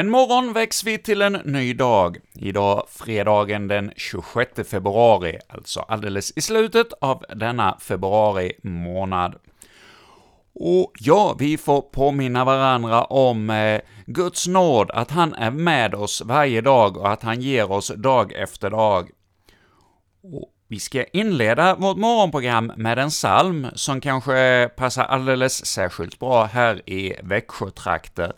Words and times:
En 0.00 0.10
morgon 0.10 0.52
väcks 0.52 0.84
vi 0.84 0.98
till 0.98 1.22
en 1.22 1.32
ny 1.32 1.74
dag. 1.74 2.18
Idag 2.34 2.86
fredagen 2.88 3.68
den 3.68 3.92
26 3.96 4.50
februari, 4.70 5.38
alltså 5.48 5.80
alldeles 5.80 6.32
i 6.36 6.40
slutet 6.40 6.92
av 7.00 7.24
denna 7.36 7.78
februari 7.80 8.52
månad. 8.62 9.34
Och 10.54 10.92
ja, 10.98 11.36
vi 11.38 11.58
får 11.58 11.80
påminna 11.80 12.44
varandra 12.44 13.04
om 13.04 13.50
eh, 13.50 13.80
Guds 14.06 14.46
nåd, 14.46 14.90
att 14.90 15.10
han 15.10 15.34
är 15.34 15.50
med 15.50 15.94
oss 15.94 16.22
varje 16.24 16.60
dag 16.60 16.96
och 16.96 17.12
att 17.12 17.22
han 17.22 17.40
ger 17.40 17.72
oss 17.72 17.92
dag 17.96 18.32
efter 18.32 18.70
dag. 18.70 19.10
Och 20.22 20.52
vi 20.68 20.80
ska 20.80 21.04
inleda 21.04 21.74
vårt 21.74 21.96
morgonprogram 21.96 22.72
med 22.76 22.98
en 22.98 23.10
psalm 23.10 23.66
som 23.74 24.00
kanske 24.00 24.68
passar 24.76 25.04
alldeles 25.04 25.66
särskilt 25.66 26.18
bra 26.18 26.44
här 26.44 26.90
i 26.90 27.14
Växjötrakter. 27.22 28.32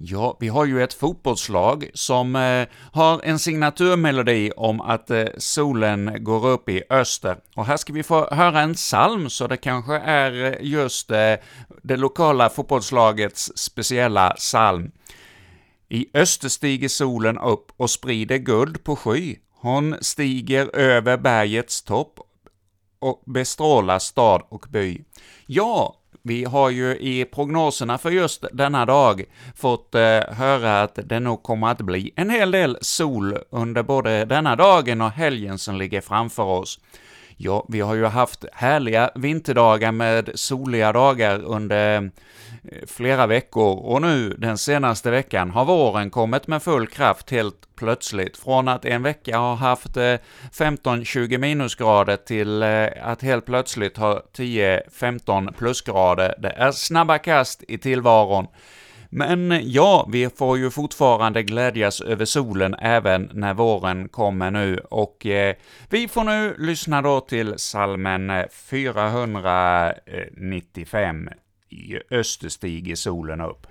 Ja, 0.00 0.36
vi 0.40 0.48
har 0.48 0.64
ju 0.64 0.82
ett 0.82 0.94
fotbollslag 0.94 1.90
som 1.94 2.36
eh, 2.36 2.68
har 2.92 3.20
en 3.24 3.38
signaturmelodi 3.38 4.52
om 4.56 4.80
att 4.80 5.10
eh, 5.10 5.26
solen 5.38 6.24
går 6.24 6.46
upp 6.46 6.68
i 6.68 6.82
öster. 6.90 7.36
Och 7.56 7.66
här 7.66 7.76
ska 7.76 7.92
vi 7.92 8.02
få 8.02 8.34
höra 8.34 8.60
en 8.60 8.74
psalm, 8.74 9.30
så 9.30 9.46
det 9.46 9.56
kanske 9.56 9.94
är 9.94 10.44
eh, 10.44 10.54
just 10.60 11.10
eh, 11.10 11.34
det 11.82 11.96
lokala 11.96 12.48
fotbollslagets 12.48 13.52
speciella 13.56 14.30
psalm. 14.30 14.90
I 15.88 16.06
öster 16.14 16.48
stiger 16.48 16.88
solen 16.88 17.38
upp 17.38 17.72
och 17.76 17.90
sprider 17.90 18.38
guld 18.38 18.84
på 18.84 18.96
sky. 18.96 19.36
Hon 19.60 19.96
stiger 20.00 20.76
över 20.76 21.16
bergets 21.16 21.82
topp 21.82 22.20
och 22.98 23.22
bestrålar 23.26 23.98
stad 23.98 24.42
och 24.48 24.66
by. 24.70 25.04
Ja, 25.46 25.97
vi 26.28 26.44
har 26.44 26.70
ju 26.70 26.96
i 26.96 27.24
prognoserna 27.24 27.98
för 27.98 28.10
just 28.10 28.44
denna 28.52 28.86
dag 28.86 29.24
fått 29.56 29.94
eh, 29.94 30.20
höra 30.28 30.82
att 30.82 30.98
det 31.04 31.20
nog 31.20 31.42
kommer 31.42 31.66
att 31.66 31.80
bli 31.80 32.12
en 32.16 32.30
hel 32.30 32.50
del 32.50 32.78
sol 32.80 33.38
under 33.50 33.82
både 33.82 34.24
denna 34.24 34.56
dagen 34.56 35.00
och 35.00 35.10
helgen 35.10 35.58
som 35.58 35.76
ligger 35.76 36.00
framför 36.00 36.42
oss. 36.42 36.80
Ja, 37.40 37.66
vi 37.68 37.80
har 37.80 37.94
ju 37.94 38.04
haft 38.04 38.44
härliga 38.52 39.10
vinterdagar 39.14 39.92
med 39.92 40.30
soliga 40.34 40.92
dagar 40.92 41.42
under 41.44 41.96
eh, 41.96 42.02
flera 42.86 43.26
veckor, 43.26 43.78
och 43.78 44.02
nu 44.02 44.30
den 44.38 44.58
senaste 44.58 45.10
veckan 45.10 45.50
har 45.50 45.64
våren 45.64 46.10
kommit 46.10 46.46
med 46.46 46.62
full 46.62 46.86
kraft 46.86 47.30
helt 47.30 47.76
plötsligt. 47.76 48.36
Från 48.36 48.68
att 48.68 48.84
en 48.84 49.02
vecka 49.02 49.38
ha 49.38 49.54
haft 49.54 49.96
eh, 49.96 50.14
15-20 50.52 51.38
minusgrader 51.38 52.16
till 52.16 52.62
eh, 52.62 52.86
att 53.02 53.22
helt 53.22 53.46
plötsligt 53.46 53.96
ha 53.96 54.22
10-15 54.36 55.52
plusgrader. 55.52 56.34
Det 56.38 56.50
är 56.50 56.72
snabba 56.72 57.18
kast 57.18 57.64
i 57.68 57.78
tillvaron. 57.78 58.46
Men 59.10 59.60
ja, 59.62 60.08
vi 60.12 60.30
får 60.30 60.58
ju 60.58 60.70
fortfarande 60.70 61.42
glädjas 61.42 62.00
över 62.00 62.24
solen 62.24 62.74
även 62.74 63.30
när 63.32 63.54
våren 63.54 64.08
kommer 64.08 64.50
nu, 64.50 64.80
och 64.90 65.26
eh, 65.26 65.54
vi 65.90 66.08
får 66.08 66.24
nu 66.24 66.54
lyssna 66.58 67.02
då 67.02 67.20
till 67.20 67.54
salmen 67.56 68.30
eh, 68.30 68.44
495, 68.52 71.28
I 71.68 71.98
öster 72.10 72.48
stiger 72.48 72.94
solen 72.94 73.40
upp. 73.40 73.66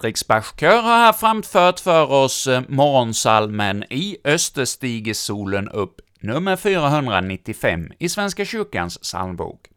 Adolf 0.00 0.18
Fredriks 0.18 0.60
har 0.60 0.82
här 0.82 1.12
framfört 1.12 1.80
för 1.80 2.10
oss 2.12 2.46
eh, 2.46 2.62
morgonsalmen 2.68 3.84
I 3.90 4.16
öster 4.24 4.64
stiger 4.64 5.14
solen 5.14 5.68
upp, 5.68 6.00
nummer 6.20 6.56
495 6.56 7.92
i 7.98 8.08
Svenska 8.08 8.44
kyrkans 8.44 8.98
psalmbok. 8.98 9.68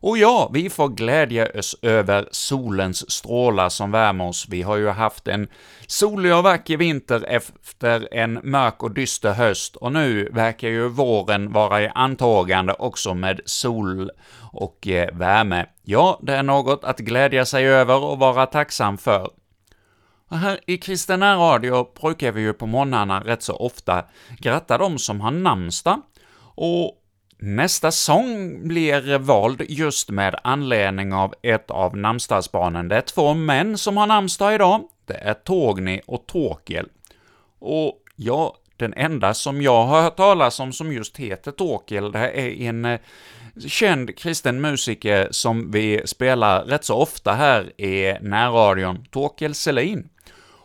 Och 0.00 0.18
ja, 0.18 0.50
vi 0.52 0.70
får 0.70 0.88
glädja 0.88 1.48
oss 1.58 1.76
över 1.82 2.28
solens 2.30 3.10
strålar 3.10 3.68
som 3.68 3.90
värmer 3.90 4.28
oss. 4.28 4.46
Vi 4.48 4.62
har 4.62 4.76
ju 4.76 4.88
haft 4.88 5.28
en 5.28 5.48
solig 5.86 6.34
och 6.34 6.42
vacker 6.42 6.76
vinter 6.76 7.24
efter 7.28 8.08
en 8.14 8.40
mörk 8.42 8.82
och 8.82 8.90
dyster 8.90 9.32
höst, 9.32 9.76
och 9.76 9.92
nu 9.92 10.28
verkar 10.32 10.68
ju 10.68 10.88
våren 10.88 11.52
vara 11.52 11.82
i 11.82 11.90
antågande 11.94 12.72
också 12.72 13.14
med 13.14 13.40
sol 13.44 14.10
och 14.52 14.88
eh, 14.88 15.16
värme. 15.16 15.66
Ja, 15.82 16.18
det 16.22 16.34
är 16.34 16.42
något 16.42 16.84
att 16.84 16.98
glädja 16.98 17.44
sig 17.44 17.68
över 17.68 18.04
och 18.04 18.18
vara 18.18 18.46
tacksam 18.46 18.98
för. 18.98 19.30
Och 20.28 20.38
här 20.38 20.60
i 20.66 20.78
Kristen 20.78 21.22
Radio 21.22 21.86
brukar 22.00 22.32
vi 22.32 22.40
ju 22.40 22.52
på 22.52 22.66
morgnarna 22.66 23.20
rätt 23.20 23.42
så 23.42 23.56
ofta 23.56 24.04
gratta 24.38 24.78
de 24.78 24.98
som 24.98 25.20
har 25.20 25.30
namnsdag, 25.30 26.02
och 26.54 26.92
nästa 27.38 27.90
sång 27.90 28.60
blir 28.68 29.18
vald 29.18 29.62
just 29.68 30.10
med 30.10 30.34
anledning 30.44 31.12
av 31.12 31.34
ett 31.42 31.70
av 31.70 31.96
namnsdagsbarnen. 31.96 32.88
Det 32.88 32.96
är 32.96 33.00
två 33.00 33.34
män 33.34 33.78
som 33.78 33.96
har 33.96 34.06
namnsdag 34.06 34.54
idag. 34.54 34.82
Det 35.06 35.14
är 35.14 35.34
Torgny 35.34 36.00
och 36.06 36.26
Torkel. 36.26 36.88
Och 37.58 38.02
ja, 38.16 38.56
den 38.76 38.94
enda 38.94 39.34
som 39.34 39.62
jag 39.62 39.84
har 39.84 40.02
hört 40.02 40.16
talas 40.16 40.60
om 40.60 40.72
som 40.72 40.92
just 40.92 41.16
heter 41.16 41.50
Torkel, 41.50 42.12
det 42.12 42.18
är 42.18 42.62
en 42.62 42.84
eh, 42.84 43.00
känd 43.66 44.18
kristen 44.18 44.60
musiker 44.60 45.28
som 45.30 45.70
vi 45.70 46.02
spelar 46.04 46.64
rätt 46.64 46.84
så 46.84 46.94
ofta 46.94 47.32
här 47.32 47.80
i 47.80 48.18
närradion, 48.20 49.04
Torkel 49.10 49.54
Selin. 49.54 50.08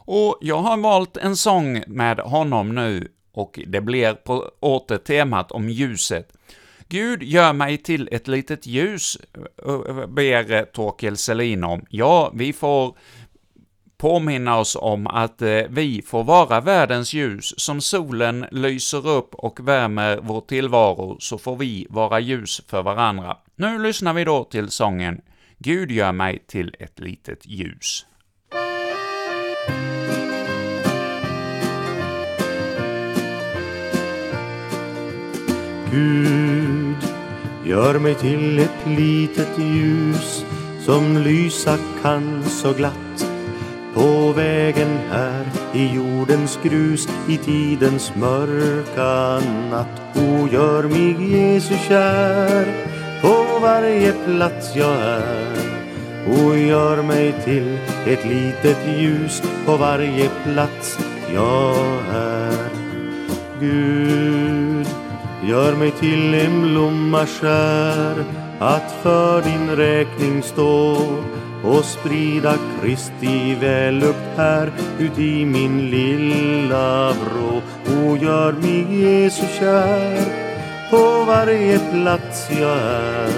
Och 0.06 0.38
jag 0.42 0.58
har 0.58 0.78
valt 0.78 1.18
en 1.18 1.38
sång 1.38 1.84
med 1.88 2.20
honom 2.20 2.76
nu, 2.76 3.08
och 3.32 3.60
det 3.68 3.82
blir 3.82 4.14
på 4.14 4.52
åter 4.60 4.98
temat 4.98 5.52
om 5.52 5.70
ljuset. 5.70 6.34
Gud, 6.90 7.24
gör 7.24 7.54
mig 7.54 7.78
till 7.78 8.10
ett 8.12 8.28
litet 8.28 8.68
ljus, 8.68 9.18
ber 10.08 10.66
Torkel 10.66 11.18
Selin 11.18 11.64
om. 11.64 11.86
Ja, 11.90 12.32
vi 12.36 12.54
får 12.54 12.98
påminna 13.98 14.60
oss 14.60 14.78
om 14.82 15.08
att 15.08 15.42
eh, 15.42 15.62
vi 15.70 16.02
får 16.02 16.24
vara 16.24 16.62
världens 16.62 17.14
ljus. 17.14 17.54
Som 17.58 17.82
solen 17.82 18.46
lyser 18.52 19.08
upp 19.08 19.36
och 19.36 19.68
värmer 19.68 20.20
vår 20.22 20.42
tillvaro, 20.42 21.18
så 21.20 21.38
får 21.38 21.56
vi 21.56 21.88
vara 21.90 22.20
ljus 22.20 22.62
för 22.68 22.84
varandra. 22.84 23.38
Nu 23.56 23.80
lyssnar 23.80 24.14
vi 24.14 24.24
då 24.24 24.44
till 24.44 24.70
sången 24.70 25.22
”Gud 25.58 25.92
gör 25.92 26.12
mig 26.12 26.44
till 26.48 26.76
ett 26.80 27.00
litet 27.00 27.48
ljus”. 27.48 28.06
Gud, 35.94 37.08
gör 37.66 38.00
mig 38.00 38.16
till 38.16 38.60
ett 38.60 38.88
litet 38.88 39.60
ljus 39.60 40.46
som 40.86 41.18
lysa 41.18 41.78
kan 42.02 42.44
så 42.44 42.74
glatt 42.74 43.28
på 43.94 44.32
vägen 44.32 44.98
här 45.12 45.46
i 45.74 45.96
jordens 45.96 46.60
grus 46.64 47.08
i 47.28 47.38
tidens 47.38 48.12
mörka 48.16 49.42
natt. 49.70 50.02
O, 50.16 50.48
gör 50.52 50.84
mig 50.84 51.38
Jesus 51.38 51.82
kär 51.88 52.66
på 53.22 53.60
varje 53.62 54.14
plats 54.14 54.76
jag 54.76 54.96
är. 54.96 55.58
O, 56.28 56.56
gör 56.56 57.02
mig 57.02 57.34
till 57.46 57.78
ett 58.06 58.26
litet 58.26 58.78
ljus 59.00 59.44
på 59.66 59.78
varje 59.78 60.30
plats 60.44 61.00
jag 61.34 61.78
är. 62.14 62.70
Gud, 63.60 64.88
gör 65.48 65.76
mig 65.76 65.92
till 65.92 66.34
en 66.34 66.62
blomma 66.62 67.26
skär 67.26 68.26
att 68.60 68.92
för 69.04 69.42
din 69.42 69.76
räkning 69.76 70.44
stå 70.44 70.98
och 71.64 71.86
sprida 71.86 72.56
Kristi 72.82 73.56
vällukt 73.62 74.38
här 74.38 74.72
ut 75.00 75.20
i 75.20 75.46
min 75.46 75.90
lilla 75.90 77.12
vrå. 77.12 77.62
O, 77.88 78.18
gör 78.22 78.52
mig 78.52 78.88
Jesus 78.90 79.56
kär 79.60 80.18
på 80.90 81.26
varje 81.28 81.80
plats 81.80 82.50
jag 82.60 82.78
är. 82.78 83.30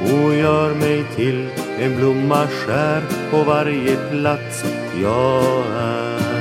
O, 0.00 0.32
gör 0.32 0.74
mig 0.74 1.04
till 1.16 1.48
en 1.80 1.96
blomma 1.96 2.46
skär 2.46 3.02
på 3.30 3.42
varje 3.42 3.96
plats 3.96 4.64
jag 5.02 5.64
är. 5.78 6.33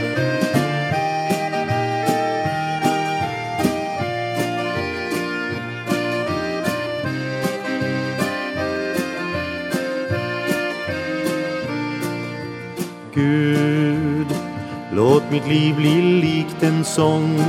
Låt 15.14 15.32
mitt 15.32 15.48
liv 15.48 15.76
bli 15.76 16.02
likt 16.02 16.64
en 16.64 16.84
sång 16.84 17.40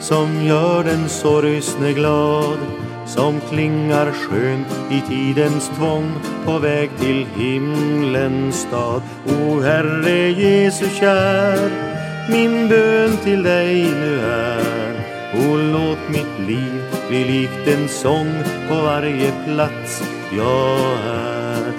som 0.00 0.44
gör 0.44 0.84
den 0.84 1.08
sorgsne 1.08 1.92
glad 1.92 2.58
som 3.06 3.40
klingar 3.50 4.12
skönt 4.12 4.66
i 4.90 5.00
tidens 5.08 5.70
tvång 5.76 6.12
på 6.44 6.58
väg 6.58 6.90
till 7.00 7.26
himlens 7.36 8.60
stad. 8.60 9.02
O 9.26 9.60
Herre 9.60 10.30
Jesus 10.30 10.96
kär, 10.96 11.70
min 12.28 12.68
bön 12.68 13.16
till 13.24 13.42
dig 13.42 13.74
nu 13.74 14.20
är. 14.20 14.94
O 15.34 15.56
låt 15.56 16.08
mitt 16.08 16.48
liv 16.48 16.82
bli 17.08 17.24
likt 17.24 17.68
en 17.68 17.88
sång 17.88 18.32
på 18.68 18.74
varje 18.74 19.32
plats 19.46 20.02
jag 20.36 20.80
är. 21.06 21.72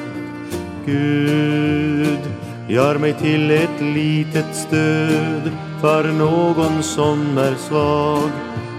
Gud, 0.86 2.20
gör 2.68 2.98
mig 2.98 3.14
till 3.14 3.52
ett 3.52 3.82
litet 3.82 4.56
stöd 4.56 5.52
för 5.82 6.04
någon 6.04 6.84
som 6.84 7.38
är 7.38 7.56
svag 7.56 8.30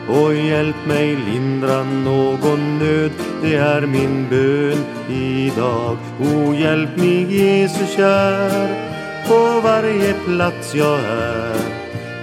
och 0.09 0.35
hjälp 0.35 0.87
mig 0.87 1.17
lindra 1.33 1.83
någon 1.83 2.79
nöd, 2.79 3.11
det 3.43 3.55
är 3.55 3.81
min 3.81 4.29
bön 4.31 4.85
idag. 5.09 5.97
O, 6.21 6.55
hjälp 6.55 6.97
mig 6.97 7.23
Jesus 7.23 7.95
kär 7.97 8.69
på 9.29 9.61
varje 9.61 10.15
plats 10.15 10.75
jag 10.75 10.99
är. 11.01 11.57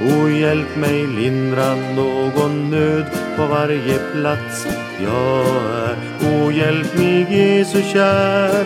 O, 0.01 0.29
hjälp 0.29 0.75
mig 0.77 1.07
lindra 1.07 1.75
någon 1.75 2.69
nöd 2.69 3.05
på 3.37 3.45
varje 3.45 3.99
plats 4.13 4.67
jag 5.03 5.45
är. 5.73 5.95
O, 6.21 6.51
hjälp 6.51 6.97
mig 6.97 7.27
Jesus 7.29 7.91
kär 7.91 8.65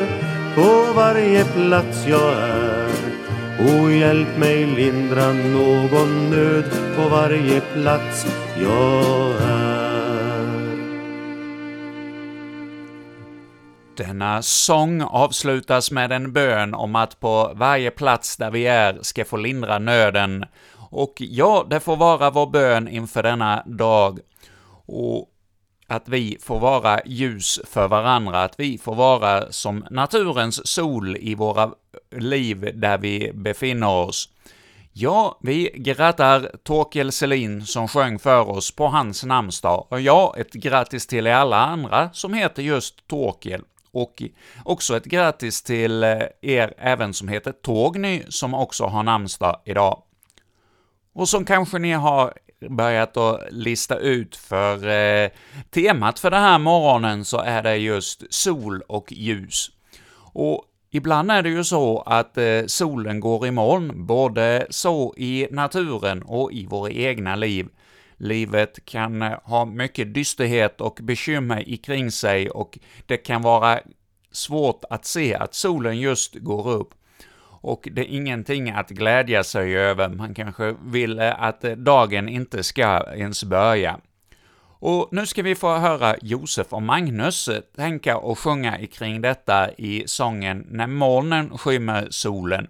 på 0.56 0.94
varje 0.96 1.46
plats 1.46 2.08
jag 2.08 2.34
är. 2.34 2.83
O, 3.60 3.90
hjälp 3.90 4.38
mig 4.38 4.66
lindra 4.66 5.34
någon 5.34 6.30
nöd 6.30 6.66
på 6.96 7.10
varje 7.10 7.62
plats 7.62 8.26
jag 8.62 9.42
är. 9.42 9.74
Denna 13.98 14.42
sång 14.42 15.02
avslutas 15.02 15.92
med 15.92 16.12
en 16.12 16.34
bön 16.34 16.74
om 16.74 16.96
att 16.96 17.20
på 17.20 17.52
varje 17.56 17.92
plats 17.92 18.38
där 18.38 18.52
vi 18.52 18.68
är 18.68 19.00
ska 19.02 19.26
få 19.26 19.38
lindra 19.38 19.80
nöden. 19.80 20.46
Och 20.76 21.14
ja, 21.18 21.68
det 21.70 21.80
får 21.80 21.96
vara 21.96 22.30
vår 22.30 22.48
bön 22.48 22.88
inför 22.88 23.24
denna 23.24 23.64
dag. 23.66 24.20
Och 24.86 25.28
att 25.88 26.10
vi 26.10 26.38
får 26.42 26.60
vara 26.60 27.00
ljus 27.06 27.60
för 27.66 27.88
varandra, 27.88 28.44
att 28.44 28.56
vi 28.58 28.78
får 28.78 28.96
vara 28.96 29.52
som 29.52 29.86
naturens 29.90 30.68
sol 30.68 31.18
i 31.18 31.36
våra 31.36 31.72
liv 32.12 32.72
där 32.74 32.98
vi 32.98 33.32
befinner 33.34 33.90
oss. 33.90 34.30
Ja, 34.96 35.40
vi 35.42 35.72
grattar 35.76 36.52
Torkel 36.64 37.12
Selin 37.12 37.66
som 37.66 37.88
sjöng 37.88 38.20
för 38.20 38.50
oss 38.50 38.76
på 38.76 38.88
hans 38.88 39.24
namnsdag, 39.24 39.88
och 39.90 40.02
ja, 40.02 40.36
ett 40.38 40.54
grattis 40.54 41.08
till 41.08 41.28
alla 41.28 41.58
andra 41.58 42.10
som 42.14 42.34
heter 42.34 42.64
just 42.64 43.08
Torkel. 43.08 43.62
Och 43.92 44.24
också 44.66 44.98
ett 44.98 45.06
grattis 45.06 45.62
till 45.62 46.04
eh, 46.04 46.20
er 46.42 46.74
även 46.78 47.14
som 47.14 47.28
heter 47.28 47.52
Torgny 47.52 48.24
som 48.30 48.54
också 48.54 48.86
har 48.86 49.04
namnsdag 49.04 49.62
idag. 49.66 50.04
Och 51.14 51.30
som 51.30 51.46
kanske 51.46 51.80
ni 51.80 51.92
har 51.92 52.34
börjat 52.70 53.18
att 53.18 53.42
lista 53.52 53.98
ut 53.98 54.36
för 54.36 54.88
eh, 54.88 55.30
temat 55.70 56.20
för 56.20 56.32
den 56.32 56.42
här 56.42 56.60
morgonen 56.60 57.26
så 57.26 57.38
är 57.38 57.64
det 57.64 57.78
just 57.78 58.34
sol 58.34 58.82
och 58.88 59.12
ljus. 59.12 59.72
Och 60.34 60.66
ibland 60.92 61.32
är 61.32 61.44
det 61.44 61.50
ju 61.50 61.64
så 61.64 62.02
att 62.02 62.38
eh, 62.38 62.62
solen 62.68 63.20
går 63.20 63.48
i 63.48 63.52
moln, 63.52 64.06
både 64.06 64.68
så 64.70 65.14
i 65.18 65.48
naturen 65.52 66.24
och 66.24 66.54
i 66.54 66.66
våra 66.66 66.92
egna 66.92 67.36
liv. 67.36 67.68
Livet 68.18 68.86
kan 68.86 69.22
eh, 69.22 69.40
ha 69.44 69.66
mycket 69.66 70.14
dysterhet 70.14 70.82
och 70.82 71.00
bekymmer 71.02 71.70
ikring 71.70 72.12
sig 72.12 72.50
och 72.50 72.80
det 73.06 73.18
kan 73.18 73.42
vara 73.42 73.80
svårt 74.32 74.84
att 74.90 75.06
se 75.06 75.36
att 75.36 75.54
solen 75.54 76.00
just 76.00 76.36
går 76.36 76.70
upp 76.70 76.94
och 77.64 77.90
det 77.92 78.02
är 78.02 78.16
ingenting 78.16 78.72
att 78.72 78.90
glädja 78.90 79.44
sig 79.44 79.78
över, 79.78 80.10
man 80.10 80.34
kanske 80.34 80.76
vill 80.86 81.20
eh, 81.20 81.44
att 81.44 81.64
eh, 81.64 81.72
dagen 81.72 82.30
inte 82.30 82.64
ska 82.64 83.14
ens 83.16 83.44
börja. 83.44 84.00
Och 84.80 85.10
nu 85.12 85.26
ska 85.26 85.42
vi 85.44 85.56
få 85.56 85.76
höra 85.76 86.16
Josef 86.22 86.74
och 86.74 86.82
Magnus 86.82 87.48
eh, 87.48 87.60
tänka 87.76 88.18
och 88.18 88.40
sjunga 88.40 88.78
kring 88.88 89.22
detta 89.22 89.72
i 89.72 90.04
sången 90.06 90.68
”När 90.70 90.88
molnen 90.88 91.58
skymmer 91.58 92.08
solen”. 92.10 92.68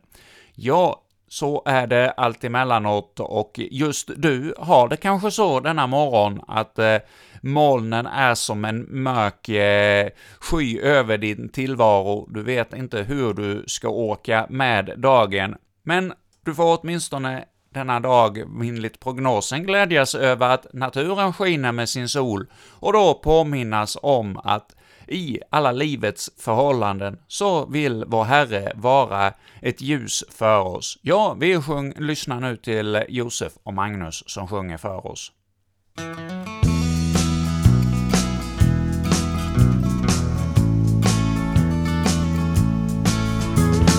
Jag 0.55 0.97
så 1.33 1.61
är 1.65 1.87
det 1.87 2.11
allt 2.11 2.43
emellanåt 2.43 3.19
och 3.19 3.59
just 3.71 4.09
du 4.17 4.53
har 4.57 4.87
det 4.87 4.97
kanske 4.97 5.31
så 5.31 5.59
denna 5.59 5.87
morgon 5.87 6.41
att 6.47 6.79
eh, 6.79 6.97
molnen 7.41 8.05
är 8.05 8.35
som 8.35 8.65
en 8.65 9.03
mörk 9.03 9.49
eh, 9.49 10.09
sky 10.39 10.79
över 10.79 11.17
din 11.17 11.49
tillvaro, 11.49 12.27
du 12.29 12.43
vet 12.43 12.73
inte 12.73 12.97
hur 13.03 13.33
du 13.33 13.63
ska 13.67 13.89
åka 13.89 14.47
med 14.49 14.93
dagen, 14.97 15.55
men 15.83 16.13
du 16.45 16.55
får 16.55 16.79
åtminstone 16.81 17.45
denna 17.69 17.99
dag, 17.99 18.37
enligt 18.37 18.99
prognosen, 18.99 19.63
glädjas 19.63 20.15
över 20.15 20.49
att 20.49 20.73
naturen 20.73 21.33
skiner 21.33 21.71
med 21.71 21.89
sin 21.89 22.09
sol, 22.09 22.47
och 22.79 22.93
då 22.93 23.13
påminnas 23.13 23.97
om 24.01 24.37
att 24.43 24.75
i 25.07 25.39
alla 25.49 25.71
livets 25.71 26.29
förhållanden 26.37 27.17
så 27.27 27.65
vill 27.65 28.03
vår 28.07 28.23
Herre 28.23 28.71
vara 28.75 29.33
ett 29.61 29.81
ljus 29.81 30.23
för 30.29 30.59
oss. 30.59 30.99
Ja, 31.01 31.35
vi 31.39 31.61
sjung, 31.61 31.93
lyssnar 31.97 32.39
nu 32.39 32.57
till 32.57 33.03
Josef 33.09 33.53
och 33.63 33.73
Magnus 33.73 34.23
som 34.27 34.47
sjunger 34.47 34.77
för 34.77 35.07
oss. 35.07 35.31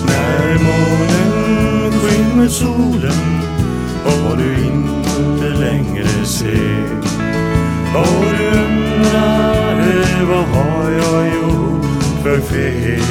När 0.07 0.53
månen 0.53 1.91
skymmer 1.91 2.47
solen 2.47 3.41
och 4.05 4.37
du 4.37 4.65
inte 4.65 5.59
längre 5.59 6.25
ser 6.25 6.97
och 7.95 8.25
du 8.37 8.47
undrar 8.47 9.54
vad 10.23 10.45
har 10.45 10.91
jag 10.91 11.27
gjort 11.27 11.85
för 12.23 12.39
fel? 12.39 13.01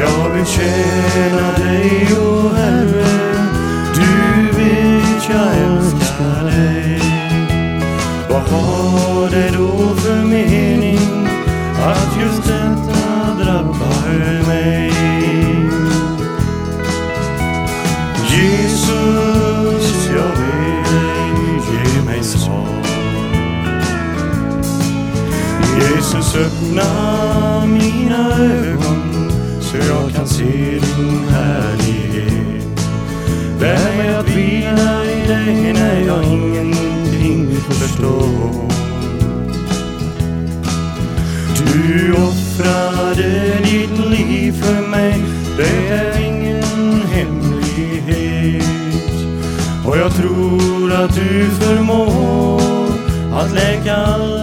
Jag 0.00 0.30
vill 0.34 0.46
tjäna 0.46 1.52
dig, 1.52 2.08
o 2.20 2.48
Herre. 2.56 3.06
Du 3.94 4.58
vet 4.58 5.28
jag 5.30 5.56
älskar 5.56 6.44
dig. 6.44 7.00
Vad 8.30 8.42
har 8.42 9.30
det 9.30 9.50
då 9.50 9.94
för 9.94 10.24
mening 10.24 11.28
att 11.82 12.16
just 12.22 12.42
detta 12.42 13.34
drabbar 13.44 14.46
mig? 14.46 14.92
Jesus, 18.30 20.08
jag 20.16 20.28
vet 20.28 20.53
Jesus, 25.80 26.36
öppna 26.36 27.66
mina 27.66 28.36
ögon 28.38 29.30
så 29.60 29.76
jag 29.76 30.14
kan 30.14 30.28
se 30.28 30.44
din 30.80 31.28
härlighet. 31.30 32.80
Lär 33.60 33.96
mig 33.96 34.14
att 34.14 34.28
vila 34.28 35.04
i 35.04 35.26
dig 35.26 35.72
när 35.72 36.00
jag 36.06 36.24
ingenting 36.24 37.56
förstår. 37.70 38.64
Du 41.56 42.12
offrade 42.12 43.58
ditt 43.62 43.98
liv 44.10 44.52
för 44.52 44.88
mig, 44.88 45.24
det 45.56 45.88
är 45.88 46.20
ingen 46.26 47.02
hemlighet. 47.12 48.64
Och 49.86 49.96
jag 49.96 50.14
tror 50.14 50.92
att 50.92 51.14
du 51.14 51.50
förmår 51.60 52.60
att 53.32 53.52
läka 53.52 53.96
alla 53.96 54.33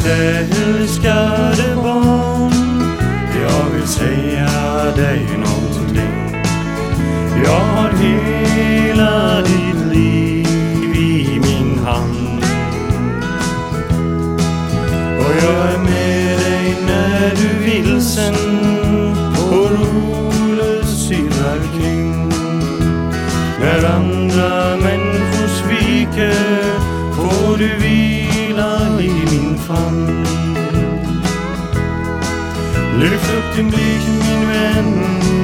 mitt 0.00 0.12
älskade 0.12 1.76
barn, 1.76 2.52
jag 3.42 3.70
vill 3.74 3.88
säga 3.88 4.50
dig 4.96 5.26
någonting. 5.38 6.36
Jag 7.44 7.60
har 7.60 7.90
hela 7.92 9.42
ditt 9.42 9.92
liv 9.92 10.46
i 10.96 11.40
min 11.40 11.78
hand. 11.78 12.44
Och 15.18 15.34
jag 15.42 15.72
är 15.74 15.78
med 15.78 16.38
dig 16.38 16.76
när 16.86 17.30
du 17.30 17.64
vilsen 17.64 18.34
och 19.52 19.70
rolös 19.70 21.08
kring. 21.78 22.28
När 23.60 23.84
andra 23.84 24.76
människor 24.76 25.48
sviker 25.48 26.34
får 27.14 27.56
du 27.58 27.76
vila 27.76 28.19
Lyft 33.00 33.30
upp 33.30 33.56
din 33.56 33.70
blick 33.70 34.08
min 34.08 34.48
vän, 34.48 34.94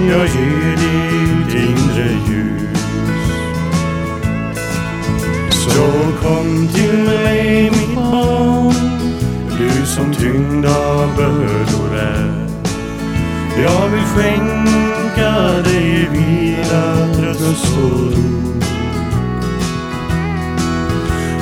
jag 0.08 0.26
ger 0.26 0.76
ditt 0.76 1.54
inre 1.54 2.08
ljus. 2.28 2.80
Så 5.50 6.12
kom 6.22 6.68
till 6.68 6.98
mig 6.98 7.70
mitt 7.70 7.94
barn, 7.94 8.74
du 9.58 9.86
som 9.86 10.14
tyngd 10.14 10.66
av 10.66 11.16
bördor 11.16 11.96
är. 11.96 12.48
Jag 13.62 13.88
vill 13.88 14.04
skänka 14.04 15.62
dig 15.64 16.08
vila, 16.12 17.14
tröst 17.14 17.78
och 17.78 17.90
ro. 17.90 18.60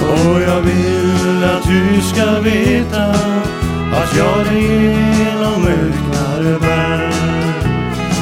Och 0.09 0.43
jag 0.43 0.61
vill 0.61 1.45
att 1.45 1.65
du 1.69 2.01
ska 2.01 2.41
veta 2.41 3.15
att 3.93 4.17
jag 4.17 4.47
dig 4.47 4.97
genom 5.19 5.67
bär. 6.45 7.09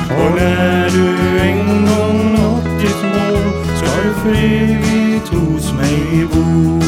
Och 0.09 0.37
när 0.37 0.91
du 0.91 1.39
en 1.39 1.87
gång 1.87 2.33
nått 2.33 2.81
ditt 2.81 3.03
mål 3.03 3.53
ska 3.77 4.03
du 4.03 4.15
för 4.23 4.35
evigt 4.45 5.29
hos 5.29 5.73
mig 5.73 6.27
bo. 6.33 6.81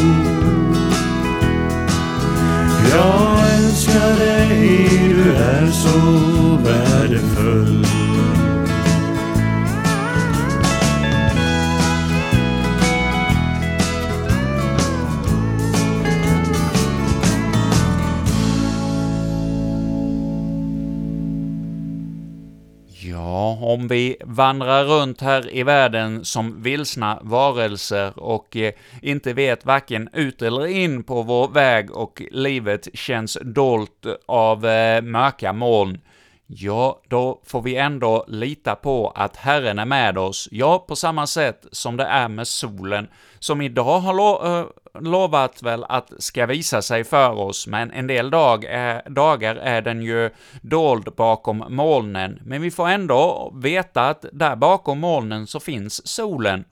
Jag 2.91 3.55
älskar 3.55 4.19
dig, 4.19 4.89
du 5.09 5.33
är 5.33 5.71
så 5.71 5.99
värdefull. 6.65 7.44
Om 23.85 23.89
vi 23.89 24.17
vandrar 24.25 24.85
runt 24.85 25.21
här 25.21 25.55
i 25.55 25.63
världen 25.63 26.25
som 26.25 26.63
vilsna 26.63 27.19
varelser 27.23 28.19
och 28.19 28.57
eh, 28.57 28.73
inte 29.03 29.33
vet 29.33 29.67
varken 29.67 30.09
ut 30.13 30.43
eller 30.43 30.67
in 30.67 31.05
på 31.05 31.23
vår 31.23 31.49
väg 31.49 31.91
och 31.91 32.23
livet 32.31 32.89
känns 32.95 33.39
dolt 33.43 34.07
av 34.27 34.67
eh, 34.67 35.03
mörka 35.03 35.53
moln, 35.53 36.01
ja, 36.47 37.01
då 37.09 37.41
får 37.47 37.63
vi 37.63 37.77
ändå 37.77 38.25
lita 38.29 38.75
på 38.75 39.13
att 39.15 39.37
Herren 39.37 39.79
är 39.79 39.85
med 39.85 40.19
oss, 40.19 40.49
ja, 40.51 40.85
på 40.89 40.97
samma 40.97 41.27
sätt 41.27 41.67
som 41.73 41.97
det 41.97 42.05
är 42.05 42.29
med 42.29 42.49
solen, 42.49 43.09
som 43.39 43.61
idag 43.61 43.99
har 44.01 44.59
eh, 44.61 44.67
lovat 45.01 45.63
väl 45.63 45.85
att 45.89 46.13
ska 46.19 46.47
visa 46.47 46.83
sig 46.83 47.05
för 47.05 47.31
oss, 47.31 47.67
men 47.67 47.91
en 47.91 48.07
del 48.07 48.31
dag 48.31 48.65
är, 48.65 49.11
dagar 49.11 49.57
är 49.57 49.83
den 49.83 50.03
ju 50.03 50.31
dold 50.63 51.15
bakom 51.17 51.65
molnen, 51.69 52.39
men 52.45 52.63
vi 52.63 52.71
får 52.71 52.89
ändå 52.89 53.53
veta 53.55 54.09
att 54.09 54.25
där 54.33 54.57
bakom 54.57 55.01
molnen 55.01 55.47
så 55.47 55.61
finns 55.61 56.07
solen. 56.07 56.65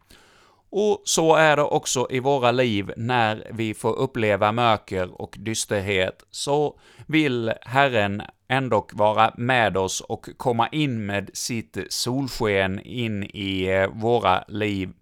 Och 0.74 1.02
så 1.04 1.34
är 1.34 1.56
det 1.56 1.62
också 1.62 2.06
i 2.10 2.20
våra 2.20 2.50
liv 2.50 2.92
när 2.96 3.46
vi 3.50 3.74
får 3.74 3.98
uppleva 3.98 4.52
mörker 4.52 5.20
och 5.22 5.36
dysterhet, 5.38 6.24
så 6.30 6.78
vill 7.06 7.52
Herren 7.62 8.22
ändå 8.48 8.86
vara 8.92 9.32
med 9.36 9.76
oss 9.76 10.00
och 10.00 10.28
komma 10.36 10.68
in 10.68 11.06
med 11.06 11.30
sitt 11.32 11.78
solsken 11.88 12.80
in 12.80 13.22
i 13.22 13.64
eh, 13.64 13.88
våra 13.88 14.44
liv. 14.48 14.92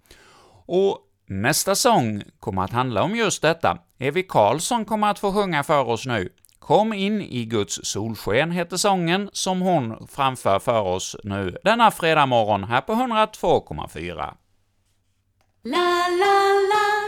Och 0.66 0.98
nästa 1.30 1.74
sång 1.74 2.22
kommer 2.40 2.62
att 2.62 2.72
handla 2.72 3.02
om 3.02 3.16
just 3.16 3.42
detta. 3.42 3.78
Evi 3.98 4.22
Karlsson 4.22 4.84
kommer 4.84 5.10
att 5.10 5.18
få 5.18 5.32
sjunga 5.32 5.62
för 5.62 5.88
oss 5.88 6.06
nu. 6.06 6.28
Kom 6.58 6.92
in 6.92 7.22
i 7.22 7.44
Guds 7.44 7.80
solsken 7.82 8.50
heter 8.50 8.76
sången 8.76 9.30
som 9.32 9.60
hon 9.60 10.08
framför 10.08 10.58
för 10.58 10.80
oss 10.80 11.16
nu 11.24 11.56
denna 11.64 11.90
fredag 11.90 12.26
morgon 12.26 12.64
här 12.64 12.80
på 12.80 12.92
102,4. 12.92 14.34
La 15.62 16.08
la 16.20 16.36
la, 16.70 16.99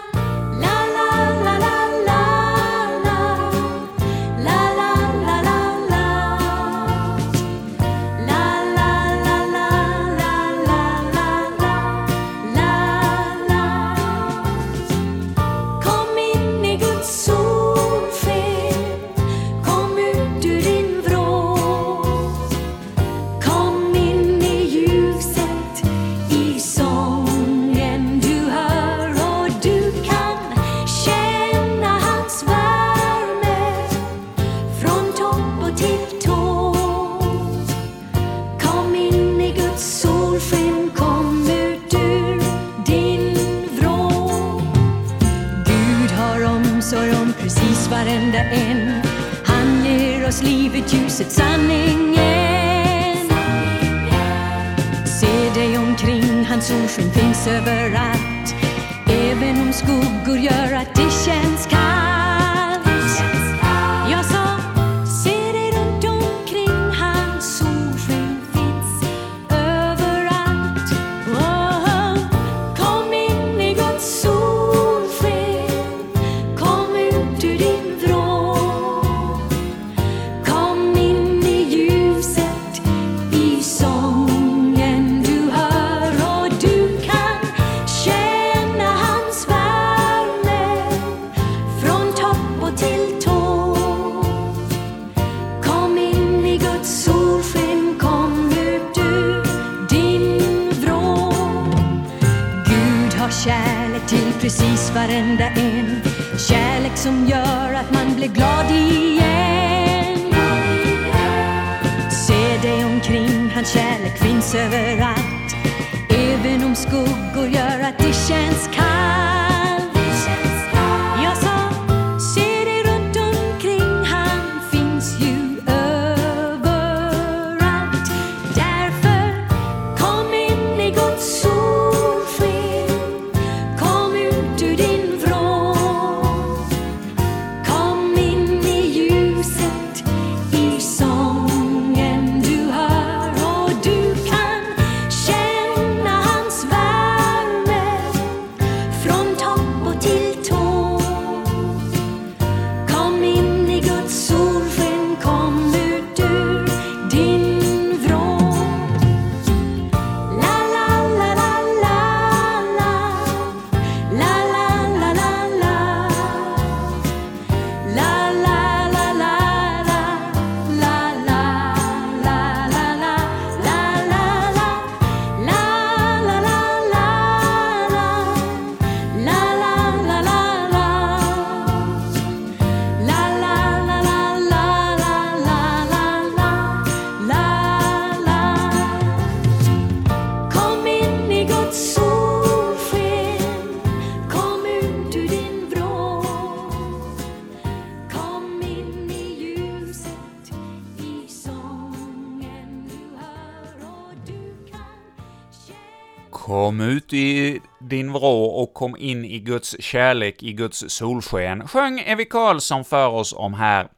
Kom 206.43 206.81
ut 206.81 207.13
i 207.13 207.61
din 207.81 208.13
vrå 208.13 208.45
och 208.45 208.75
kom 208.75 208.97
in 208.97 209.25
i 209.25 209.39
Guds 209.39 209.77
kärlek, 209.81 210.43
i 210.43 210.53
Guds 210.53 210.85
solsken, 210.89 211.69
sjöng 211.69 212.01
Evy 212.01 212.25
Karlsson 212.25 212.85
för 212.85 213.09
oss 213.09 213.33
om 213.33 213.55
här. 213.55 213.89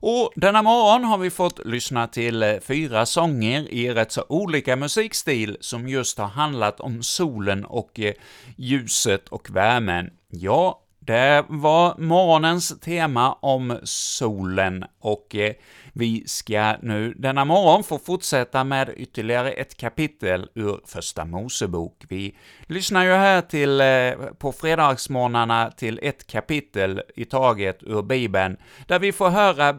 Och 0.00 0.32
denna 0.36 0.62
morgon 0.62 1.04
har 1.04 1.18
vi 1.18 1.30
fått 1.30 1.66
lyssna 1.66 2.06
till 2.06 2.42
eh, 2.42 2.54
fyra 2.60 3.06
sånger 3.06 3.74
i 3.74 3.90
rätt 3.90 4.12
så 4.12 4.24
olika 4.28 4.76
musikstil 4.76 5.56
som 5.60 5.88
just 5.88 6.18
har 6.18 6.26
handlat 6.26 6.80
om 6.80 7.02
solen 7.02 7.64
och 7.64 8.00
eh, 8.00 8.14
ljuset 8.56 9.28
och 9.28 9.50
värmen. 9.50 10.10
Ja, 10.28 10.83
det 11.06 11.44
var 11.48 11.94
morgonens 11.98 12.80
tema 12.80 13.32
om 13.32 13.78
solen 13.84 14.84
och 15.00 15.34
eh, 15.34 15.52
vi 15.92 16.24
ska 16.26 16.76
nu 16.82 17.14
denna 17.14 17.44
morgon 17.44 17.84
få 17.84 17.98
fortsätta 17.98 18.64
med 18.64 18.90
ytterligare 18.96 19.50
ett 19.50 19.76
kapitel 19.76 20.48
ur 20.54 20.80
Första 20.86 21.24
Mosebok. 21.24 22.04
Vi 22.08 22.36
lyssnar 22.66 23.04
ju 23.04 23.10
här 23.10 23.40
till, 23.40 23.80
eh, 23.80 24.32
på 24.38 24.52
fredagsmorgnarna 24.52 25.70
till 25.70 26.00
ett 26.02 26.26
kapitel 26.26 27.02
i 27.16 27.24
taget 27.24 27.82
ur 27.82 28.02
Bibeln, 28.02 28.56
där 28.86 28.98
vi 28.98 29.12
får 29.12 29.30
höra 29.30 29.76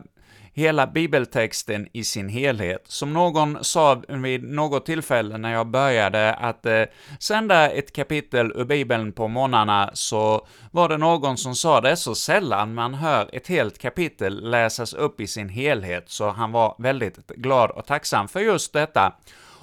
hela 0.56 0.88
bibeltexten 0.88 1.88
i 1.94 2.04
sin 2.04 2.30
helhet. 2.30 2.84
Som 2.88 3.14
någon 3.14 3.64
sa 3.64 4.02
vid 4.08 4.44
något 4.44 4.86
tillfälle 4.86 5.38
när 5.38 5.54
jag 5.54 5.68
började 5.68 6.34
att 6.34 6.66
eh, 6.66 6.84
sända 7.20 7.70
ett 7.70 7.94
kapitel 7.94 8.52
ur 8.56 8.66
Bibeln 8.66 9.12
på 9.12 9.28
morgnarna, 9.28 9.90
så 9.94 10.48
var 10.72 10.90
det 10.90 10.98
någon 10.98 11.38
som 11.38 11.56
sa 11.56 11.82
det 11.82 11.90
är 11.90 11.96
så 11.96 12.16
sällan 12.16 12.74
man 12.74 12.94
hör 12.94 13.30
ett 13.34 13.48
helt 13.48 13.78
kapitel 13.78 14.50
läsas 14.50 14.94
upp 14.94 15.22
i 15.22 15.28
sin 15.28 15.50
helhet, 15.50 16.04
så 16.08 16.30
han 16.30 16.52
var 16.52 16.76
väldigt 16.78 17.28
glad 17.28 17.72
och 17.72 17.86
tacksam 17.86 18.28
för 18.28 18.40
just 18.40 18.74
detta. 18.74 19.14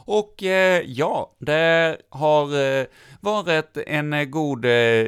Och 0.04 0.42
eh, 0.42 0.82
ja, 0.86 1.32
det 1.38 1.96
har 2.08 2.44
eh, 2.80 2.86
varit 3.20 3.76
en 3.86 4.12
eh, 4.12 4.24
god 4.24 4.64
eh, 4.64 5.06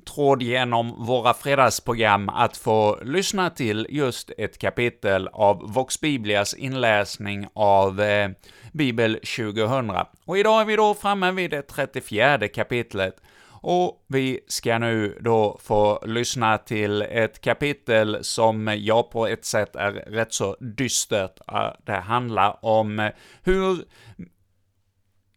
tråd 0.00 0.42
genom 0.42 1.04
våra 1.04 1.34
fredagsprogram 1.34 2.28
att 2.28 2.56
få 2.56 2.98
lyssna 3.02 3.50
till 3.50 3.86
just 3.90 4.30
ett 4.38 4.58
kapitel 4.58 5.28
av 5.28 5.72
Vox 5.72 6.00
Biblias 6.00 6.54
inläsning 6.54 7.46
av 7.52 8.00
eh, 8.00 8.30
Bibel 8.72 9.14
2000. 9.14 9.92
Och 10.24 10.38
idag 10.38 10.60
är 10.60 10.64
vi 10.64 10.76
då 10.76 10.94
framme 10.94 11.30
vid 11.30 11.50
det 11.50 11.62
34 11.62 12.48
kapitlet, 12.48 13.16
och 13.62 14.04
vi 14.06 14.40
ska 14.46 14.78
nu 14.78 15.18
då 15.20 15.58
få 15.62 16.02
lyssna 16.06 16.58
till 16.58 17.02
ett 17.02 17.40
kapitel 17.40 18.18
som 18.22 18.76
ja, 18.78 19.02
på 19.02 19.26
ett 19.26 19.44
sätt 19.44 19.76
är 19.76 19.92
rätt 19.92 20.32
så 20.32 20.56
dystert. 20.60 21.40
Eh, 21.52 21.72
det 21.84 21.92
handlar 21.92 22.64
om 22.64 22.98
eh, 22.98 23.10
hur 23.42 23.84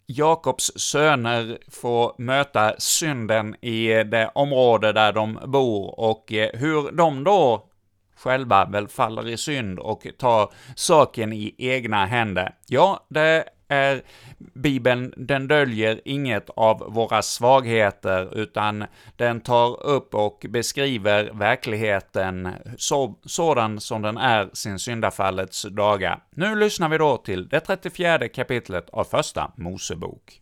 Jakobs 0.06 0.72
söner 0.76 1.58
får 1.72 2.16
möta 2.18 2.76
synden 2.78 3.56
i 3.56 3.88
det 3.88 4.32
område 4.36 4.92
där 4.92 5.13
de 5.13 5.39
bor 5.46 6.00
och 6.00 6.34
eh, 6.34 6.50
hur 6.54 6.92
de 6.92 7.24
då 7.24 7.70
själva 8.16 8.66
väl 8.66 8.88
faller 8.88 9.28
i 9.28 9.38
synd 9.38 9.80
och 9.80 10.08
tar 10.18 10.54
saken 10.76 11.34
i 11.34 11.56
egna 11.58 12.06
händer. 12.06 12.56
Ja, 12.68 13.06
det 13.10 13.44
är 13.67 14.02
Bibeln, 14.54 15.13
den 15.17 15.47
döljer 15.47 16.02
inget 16.06 16.49
av 16.49 16.93
våra 16.93 17.21
svagheter, 17.21 18.38
utan 18.38 18.86
den 19.15 19.41
tar 19.41 19.86
upp 19.86 20.15
och 20.15 20.45
beskriver 20.49 21.32
verkligheten 21.34 22.49
så, 22.78 23.19
sådan 23.26 23.80
som 23.80 24.02
den 24.02 24.17
är 24.17 24.49
sin 24.54 24.80
syndafallets 24.80 25.63
dagar. 25.71 26.23
Nu 26.36 26.56
lyssnar 26.56 26.89
vi 26.89 26.97
då 26.97 27.17
till 27.17 27.47
det 27.47 27.60
34 27.60 28.28
kapitlet 28.28 28.89
av 28.89 29.04
Första 29.04 29.52
Mosebok. 29.58 30.41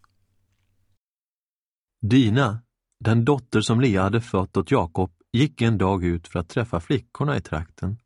Dina, 2.01 2.61
den 2.99 3.25
dotter 3.25 3.61
som 3.61 3.81
Lea 3.81 4.01
hade 4.01 4.21
fött 4.21 4.57
åt 4.57 4.71
Jakob, 4.71 5.11
gick 5.33 5.61
en 5.61 5.77
dag 5.77 6.03
ut 6.03 6.27
för 6.27 6.39
att 6.39 6.49
träffa 6.49 6.79
flickorna 6.79 7.37
i 7.37 7.41
trakten. 7.41 7.97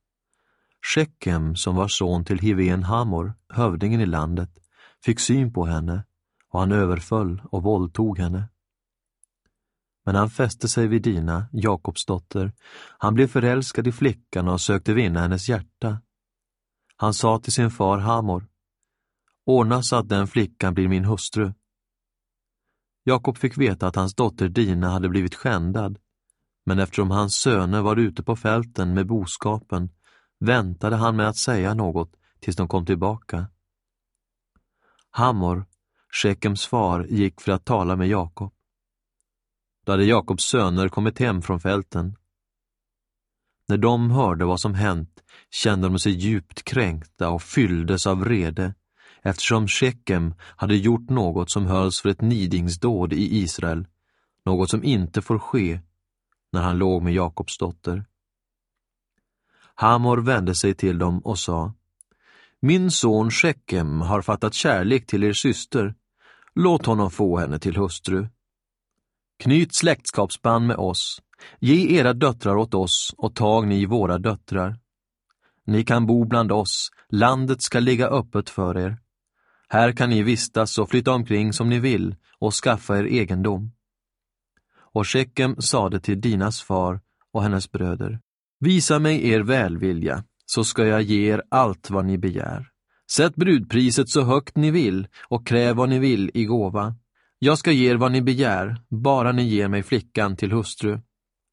Shekem, 0.82 1.56
som 1.56 1.76
var 1.76 1.88
son 1.88 2.26
till 2.26 2.40
Hivén 2.40 2.84
Hamor, 2.84 3.34
hövdingen 3.54 4.02
i 4.02 4.06
landet, 4.06 4.50
fick 5.06 5.20
syn 5.20 5.54
på 5.54 5.66
henne 5.66 6.04
och 6.50 6.60
han 6.60 6.72
överföll 6.72 7.42
och 7.52 7.64
våldtog 7.64 8.20
henne. 8.20 8.50
Men 10.06 10.16
han 10.16 10.30
fäste 10.30 10.68
sig 10.68 10.88
vid 10.88 11.02
Dina, 11.02 11.48
Jakobs 11.52 12.06
dotter. 12.06 12.54
Han 12.98 13.14
blev 13.14 13.28
förälskad 13.28 13.88
i 13.88 13.92
flickan 13.92 14.48
och 14.48 14.62
sökte 14.62 14.94
vinna 14.94 15.20
hennes 15.20 15.50
hjärta. 15.50 16.02
Han 16.98 17.14
sa 17.14 17.40
till 17.40 17.54
sin 17.54 17.72
far 17.72 17.98
Hamor, 17.98 18.48
ordna 19.46 19.84
så 19.84 19.96
att 19.96 20.10
den 20.10 20.28
flickan 20.28 20.74
blir 20.74 20.88
min 20.88 21.06
hustru. 21.06 21.54
Jakob 23.04 23.38
fick 23.38 23.58
veta 23.58 23.88
att 23.88 23.96
hans 23.96 24.16
dotter 24.16 24.50
Dina 24.50 24.90
hade 24.90 25.10
blivit 25.10 25.36
skändad, 25.36 26.00
men 26.66 26.80
eftersom 26.80 27.12
hans 27.12 27.36
söner 27.36 27.82
var 27.82 27.96
ute 27.96 28.24
på 28.24 28.36
fälten 28.36 28.94
med 28.94 29.08
boskapen 29.08 29.90
väntade 30.40 30.96
han 30.96 31.16
med 31.16 31.30
att 31.30 31.38
säga 31.38 31.74
något 31.74 32.16
tills 32.40 32.56
de 32.56 32.68
kom 32.68 32.86
tillbaka. 32.86 33.48
Hamor, 35.18 35.66
Shekems 36.12 36.66
far, 36.66 37.06
gick 37.10 37.42
för 37.42 37.52
att 37.52 37.66
tala 37.66 37.96
med 37.96 38.08
Jakob. 38.08 38.54
Då 39.86 39.92
hade 39.92 40.06
Jakobs 40.06 40.44
söner 40.44 40.90
kommit 40.90 41.20
hem 41.20 41.42
från 41.42 41.60
fälten. 41.60 42.16
När 43.68 43.78
de 43.78 44.12
hörde 44.12 44.46
vad 44.46 44.60
som 44.60 44.74
hänt 44.74 45.24
kände 45.50 45.88
de 45.88 46.00
sig 46.00 46.12
djupt 46.12 46.64
kränkta 46.64 47.30
och 47.30 47.42
fylldes 47.42 48.08
av 48.08 48.20
vrede 48.20 48.74
eftersom 49.22 49.68
Shekem 49.68 50.34
hade 50.40 50.76
gjort 50.76 51.10
något 51.10 51.52
som 51.52 51.66
hölls 51.66 52.02
för 52.02 52.10
ett 52.10 52.22
nidingsdåd 52.22 53.14
i 53.14 53.38
Israel, 53.38 53.88
något 54.46 54.70
som 54.70 54.84
inte 54.84 55.22
får 55.22 55.40
ske 55.40 55.80
när 56.52 56.62
han 56.62 56.78
låg 56.78 57.04
med 57.04 57.14
Jakobs 57.14 57.58
dotter. 57.58 58.06
Hamor 59.76 60.18
vände 60.18 60.56
sig 60.56 60.74
till 60.74 60.98
dem 60.98 61.20
och 61.20 61.40
sa 61.40 61.74
min 62.66 62.92
son 62.92 63.32
Shekem 63.32 64.02
har 64.02 64.22
fattat 64.22 64.54
kärlek 64.54 65.06
till 65.08 65.24
er 65.24 65.34
syster. 65.34 65.96
Låt 66.56 66.86
honom 66.86 67.12
få 67.12 67.38
henne 67.38 67.60
till 67.60 67.76
hustru. 67.76 68.28
Knyt 69.40 69.76
släktskapsband 69.76 70.68
med 70.68 70.76
oss. 70.76 71.22
Ge 71.60 72.00
era 72.00 72.14
döttrar 72.14 72.56
åt 72.56 72.74
oss 72.74 73.14
och 73.18 73.36
tag 73.36 73.68
ni 73.68 73.86
våra 73.86 74.18
döttrar. 74.18 74.80
Ni 75.66 75.84
kan 75.84 76.06
bo 76.06 76.26
bland 76.26 76.52
oss, 76.52 76.90
landet 77.10 77.62
ska 77.62 77.80
ligga 77.80 78.08
öppet 78.08 78.50
för 78.50 78.78
er. 78.78 78.98
Här 79.70 79.92
kan 79.92 80.10
ni 80.10 80.24
vistas 80.24 80.78
och 80.78 80.90
flytta 80.90 81.12
omkring 81.12 81.54
som 81.54 81.70
ni 81.70 81.80
vill 81.80 82.16
och 82.40 82.54
skaffa 82.54 82.98
er 82.98 83.04
egendom. 83.04 83.72
Och 84.78 85.08
Shekem 85.08 85.62
sade 85.62 86.00
till 86.00 86.22
Dinas 86.22 86.62
far 86.62 87.02
och 87.32 87.44
hennes 87.44 87.72
bröder, 87.72 88.20
visa 88.60 89.00
mig 89.00 89.30
er 89.30 89.40
välvilja, 89.40 90.24
så 90.46 90.64
ska 90.64 90.86
jag 90.86 91.02
ge 91.02 91.34
er 91.34 91.44
allt 91.50 91.90
vad 91.90 92.06
ni 92.06 92.18
begär. 92.18 92.68
Sätt 93.12 93.36
brudpriset 93.36 94.10
så 94.10 94.22
högt 94.22 94.58
ni 94.58 94.72
vill 94.72 95.08
och 95.28 95.48
kräv 95.48 95.76
vad 95.76 95.90
ni 95.90 96.00
vill 96.00 96.32
i 96.34 96.46
gåva. 96.46 96.96
Jag 97.40 97.58
ska 97.58 97.72
ge 97.72 97.92
er 97.92 97.96
vad 97.96 98.12
ni 98.12 98.22
begär, 98.22 98.82
bara 98.90 99.32
ni 99.32 99.44
ger 99.44 99.68
mig 99.68 99.84
flickan 99.84 100.36
till 100.36 100.52
hustru. 100.52 101.00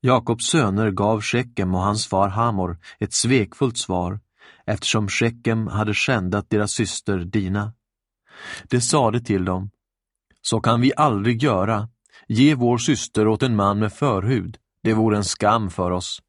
Jakobs 0.00 0.46
söner 0.46 0.90
gav 0.90 1.20
Shekem 1.20 1.74
och 1.74 1.80
hans 1.80 2.06
far 2.06 2.28
Hamor 2.28 2.78
ett 3.00 3.12
svekfullt 3.12 3.78
svar, 3.78 4.20
eftersom 4.66 5.08
Shekem 5.08 5.66
hade 5.66 5.94
skändat 5.94 6.50
deras 6.50 6.72
syster 6.72 7.18
Dina. 7.18 7.72
Det 8.68 8.80
sade 8.80 9.20
till 9.20 9.44
dem, 9.44 9.70
så 10.42 10.60
kan 10.60 10.80
vi 10.80 10.92
aldrig 10.96 11.42
göra, 11.42 11.88
ge 12.28 12.54
vår 12.54 12.78
syster 12.78 13.28
åt 13.28 13.42
en 13.42 13.56
man 13.56 13.78
med 13.78 13.92
förhud, 13.92 14.56
det 14.82 14.94
vore 14.94 15.16
en 15.16 15.24
skam 15.24 15.70
för 15.70 15.90
oss. 15.90 16.22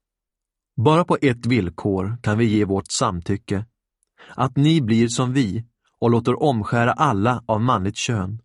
Bara 0.75 1.05
på 1.05 1.17
ett 1.21 1.45
villkor 1.45 2.17
kan 2.23 2.37
vi 2.37 2.45
ge 2.45 2.65
vårt 2.65 2.91
samtycke, 2.91 3.65
att 4.35 4.55
ni 4.55 4.81
blir 4.81 5.07
som 5.07 5.33
vi 5.33 5.65
och 5.99 6.11
låter 6.11 6.43
omskära 6.43 6.91
alla 6.91 7.43
av 7.45 7.61
manligt 7.61 7.97
kön. 7.97 8.41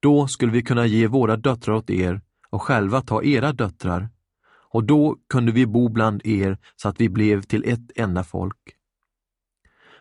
Då 0.00 0.26
skulle 0.26 0.52
vi 0.52 0.62
kunna 0.62 0.86
ge 0.86 1.06
våra 1.06 1.36
döttrar 1.36 1.74
åt 1.74 1.90
er 1.90 2.20
och 2.50 2.62
själva 2.62 3.00
ta 3.00 3.22
era 3.22 3.52
döttrar, 3.52 4.08
och 4.70 4.84
då 4.84 5.16
kunde 5.28 5.52
vi 5.52 5.66
bo 5.66 5.88
bland 5.88 6.26
er 6.26 6.58
så 6.76 6.88
att 6.88 7.00
vi 7.00 7.08
blev 7.08 7.42
till 7.42 7.64
ett 7.64 7.90
enda 7.96 8.24
folk. 8.24 8.58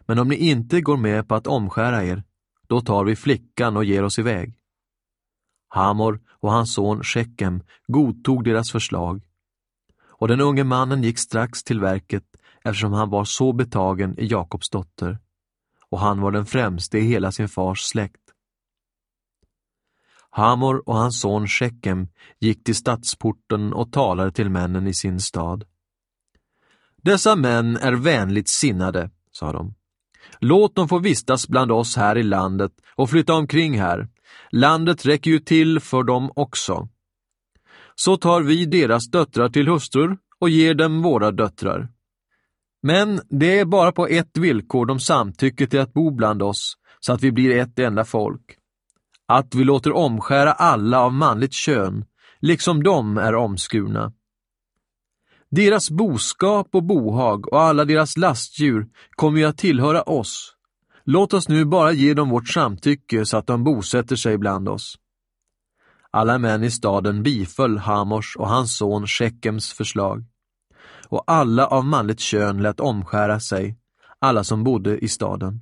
Men 0.06 0.19
om 0.19 0.28
ni 0.28 0.36
inte 0.36 0.82
går 0.82 0.97
med 0.97 1.28
på 1.28 1.36
att 1.36 1.47
omskära 1.47 2.04
er, 2.04 2.23
då 2.67 2.82
tar 2.82 3.04
vi 3.04 3.15
flickan 3.15 3.78
och 3.78 3.86
ger 3.86 4.04
oss 4.04 4.19
iväg. 4.19 4.54
Hamor 5.67 6.21
och 6.30 6.52
hans 6.52 6.73
son 6.73 7.04
Shekem 7.04 7.63
godtog 7.88 8.43
deras 8.43 8.71
förslag, 8.71 9.23
och 10.17 10.28
den 10.28 10.41
unge 10.41 10.63
mannen 10.63 11.04
gick 11.04 11.19
strax 11.19 11.63
till 11.63 11.80
verket 11.80 12.23
eftersom 12.63 12.93
han 12.93 13.10
var 13.10 13.26
så 13.26 13.54
betagen 13.54 14.19
i 14.19 14.26
Jakobs 14.26 14.69
dotter, 14.69 15.19
och 15.89 15.99
han 15.99 16.21
var 16.21 16.32
den 16.32 16.45
främste 16.45 16.97
i 16.97 17.02
hela 17.02 17.32
sin 17.32 17.49
fars 17.49 17.82
släkt. 17.82 18.21
Hamor 20.30 20.84
och 20.86 20.95
hans 20.95 21.21
son 21.21 21.47
Shekem 21.47 22.08
gick 22.39 22.63
till 22.63 22.76
stadsporten 22.76 23.73
och 23.73 23.91
talade 23.91 24.32
till 24.32 24.49
männen 24.49 24.88
i 24.88 24.93
sin 24.93 25.19
stad. 25.19 25.63
Dessa 27.02 27.36
män 27.36 27.78
är 27.78 27.93
vänligt 27.93 28.49
sinnade, 28.49 29.10
sa 29.32 29.52
de. 29.52 29.73
Låt 30.39 30.76
dem 30.76 30.88
få 30.88 30.99
vistas 30.99 31.47
bland 31.47 31.71
oss 31.71 31.97
här 31.97 32.17
i 32.17 32.23
landet 32.23 32.71
och 32.95 33.10
flytta 33.10 33.34
omkring 33.34 33.80
här. 33.80 34.08
Landet 34.52 35.06
räcker 35.06 35.32
ju 35.32 35.39
till 35.39 35.80
för 35.80 36.04
dem 36.04 36.32
också. 36.36 36.88
Så 37.95 38.17
tar 38.17 38.41
vi 38.41 38.65
deras 38.65 39.10
döttrar 39.12 39.49
till 39.49 39.67
hustrur 39.67 40.17
och 40.39 40.49
ger 40.49 40.73
dem 40.73 41.01
våra 41.01 41.32
döttrar. 41.32 41.89
Men 42.84 43.21
det 43.29 43.60
är 43.60 43.65
bara 43.65 43.91
på 43.91 44.08
ett 44.08 44.38
villkor 44.38 44.86
de 44.86 44.99
samtycker 44.99 45.65
till 45.65 45.79
att 45.79 45.93
bo 45.93 46.12
bland 46.12 46.41
oss, 46.41 46.73
så 46.99 47.13
att 47.13 47.23
vi 47.23 47.32
blir 47.32 47.58
ett 47.58 47.79
enda 47.79 48.06
folk 48.06 48.58
att 49.25 49.56
vi 49.56 49.63
låter 49.63 49.91
omskära 49.91 50.51
alla 50.51 50.99
av 50.99 51.13
manligt 51.13 51.53
kön, 51.53 52.06
liksom 52.39 52.84
de 52.84 53.17
är 53.17 53.36
omskurna. 53.36 54.13
Deras 55.51 55.91
boskap 55.91 56.67
och 56.71 56.84
bohag 56.84 57.53
och 57.53 57.62
alla 57.62 57.86
deras 57.86 58.17
lastdjur 58.17 58.88
kommer 59.15 59.39
ju 59.39 59.45
att 59.45 59.58
tillhöra 59.58 60.01
oss. 60.01 60.56
Låt 61.06 61.34
oss 61.34 61.49
nu 61.49 61.65
bara 61.65 61.91
ge 61.91 62.13
dem 62.13 62.29
vårt 62.29 62.49
samtycke 62.49 63.25
så 63.25 63.38
att 63.38 63.47
de 63.47 63.63
bosätter 63.63 64.15
sig 64.15 64.38
bland 64.38 64.69
oss. 64.69 64.95
Alla 66.15 66.38
män 66.38 66.63
i 66.63 66.71
staden 66.71 67.23
biföll 67.23 67.78
Hamors 67.78 68.36
och 68.36 68.47
hans 68.47 68.78
son 68.78 69.08
Shekems 69.08 69.73
förslag. 69.73 70.26
Och 71.08 71.23
alla 71.28 71.67
av 71.67 71.86
manligt 71.86 72.19
kön 72.19 72.62
lät 72.62 72.80
omskära 72.80 73.39
sig, 73.39 73.78
alla 74.19 74.43
som 74.43 74.63
bodde 74.63 74.97
i 74.97 75.08
staden. 75.08 75.62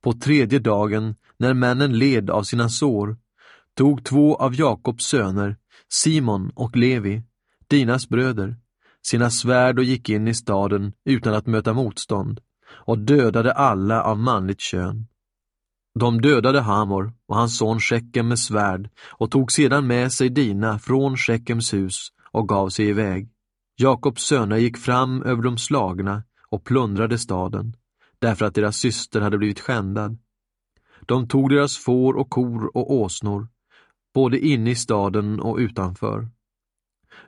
På 0.00 0.12
tredje 0.12 0.58
dagen, 0.58 1.14
när 1.36 1.54
männen 1.54 1.98
led 1.98 2.30
av 2.30 2.42
sina 2.42 2.68
sår, 2.68 3.16
tog 3.74 4.04
två 4.04 4.36
av 4.36 4.54
Jakobs 4.54 5.04
söner, 5.04 5.56
Simon 5.88 6.52
och 6.54 6.76
Levi, 6.76 7.22
Dinas 7.68 8.08
bröder, 8.08 8.56
sina 9.02 9.30
svärd 9.30 9.78
och 9.78 9.84
gick 9.84 10.08
in 10.08 10.28
i 10.28 10.34
staden 10.34 10.92
utan 11.04 11.34
att 11.34 11.46
möta 11.46 11.72
motstånd 11.72 12.40
och 12.70 12.98
dödade 12.98 13.52
alla 13.52 14.02
av 14.02 14.18
manligt 14.18 14.60
kön. 14.60 15.06
De 15.94 16.20
dödade 16.20 16.60
Hamor 16.60 17.12
och 17.26 17.36
hans 17.36 17.58
son 17.58 17.80
Shekem 17.80 18.28
med 18.28 18.38
svärd 18.38 18.90
och 19.10 19.30
tog 19.30 19.52
sedan 19.52 19.86
med 19.86 20.12
sig 20.12 20.28
Dina 20.28 20.78
från 20.78 21.16
Shekems 21.16 21.74
hus 21.74 22.08
och 22.30 22.48
gav 22.48 22.68
sig 22.68 22.88
iväg. 22.88 23.28
Jakobs 23.76 24.22
söner 24.22 24.56
gick 24.56 24.76
fram 24.76 25.22
över 25.22 25.42
de 25.42 25.58
slagna 25.58 26.22
och 26.50 26.64
plundrade 26.64 27.18
staden 27.18 27.76
därför 28.20 28.44
att 28.44 28.54
deras 28.54 28.76
syster 28.76 29.20
hade 29.20 29.38
blivit 29.38 29.60
skändad. 29.60 30.18
De 31.00 31.28
tog 31.28 31.50
deras 31.50 31.78
får 31.78 32.14
och 32.14 32.30
kor 32.30 32.76
och 32.76 32.94
åsnor, 32.94 33.48
både 34.14 34.38
inne 34.38 34.70
i 34.70 34.74
staden 34.74 35.40
och 35.40 35.56
utanför. 35.56 36.28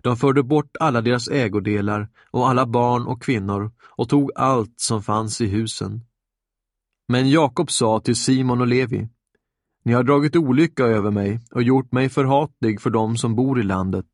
De 0.01 0.16
förde 0.16 0.42
bort 0.42 0.77
alla 0.81 1.01
deras 1.01 1.29
ägodelar 1.29 2.09
och 2.31 2.48
alla 2.48 2.66
barn 2.66 3.07
och 3.07 3.22
kvinnor 3.22 3.72
och 3.96 4.09
tog 4.09 4.31
allt 4.35 4.75
som 4.77 5.03
fanns 5.03 5.40
i 5.40 5.46
husen. 5.46 6.05
Men 7.09 7.31
Jakob 7.31 7.71
sa 7.71 8.01
till 8.01 8.17
Simon 8.17 8.61
och 8.61 8.67
Levi, 8.67 9.09
Ni 9.85 9.93
har 9.93 10.03
dragit 10.03 10.37
olycka 10.37 10.85
över 10.85 11.11
mig 11.11 11.41
och 11.51 11.62
gjort 11.62 11.93
mig 11.93 12.09
förhatlig 12.09 12.81
för 12.81 12.91
dem 12.91 13.17
som 13.17 13.35
bor 13.35 13.61
i 13.61 13.62
landet, 13.62 14.07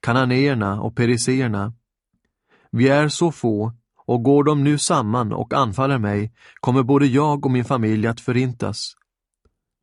kananéerna 0.00 0.80
och 0.80 0.96
periseerna. 0.96 1.72
Vi 2.70 2.88
är 2.88 3.08
så 3.08 3.32
få 3.32 3.72
och 4.06 4.22
går 4.22 4.44
de 4.44 4.64
nu 4.64 4.78
samman 4.78 5.32
och 5.32 5.54
anfaller 5.54 5.98
mig 5.98 6.32
kommer 6.60 6.82
både 6.82 7.06
jag 7.06 7.46
och 7.46 7.50
min 7.52 7.64
familj 7.64 8.06
att 8.06 8.20
förintas. 8.20 8.94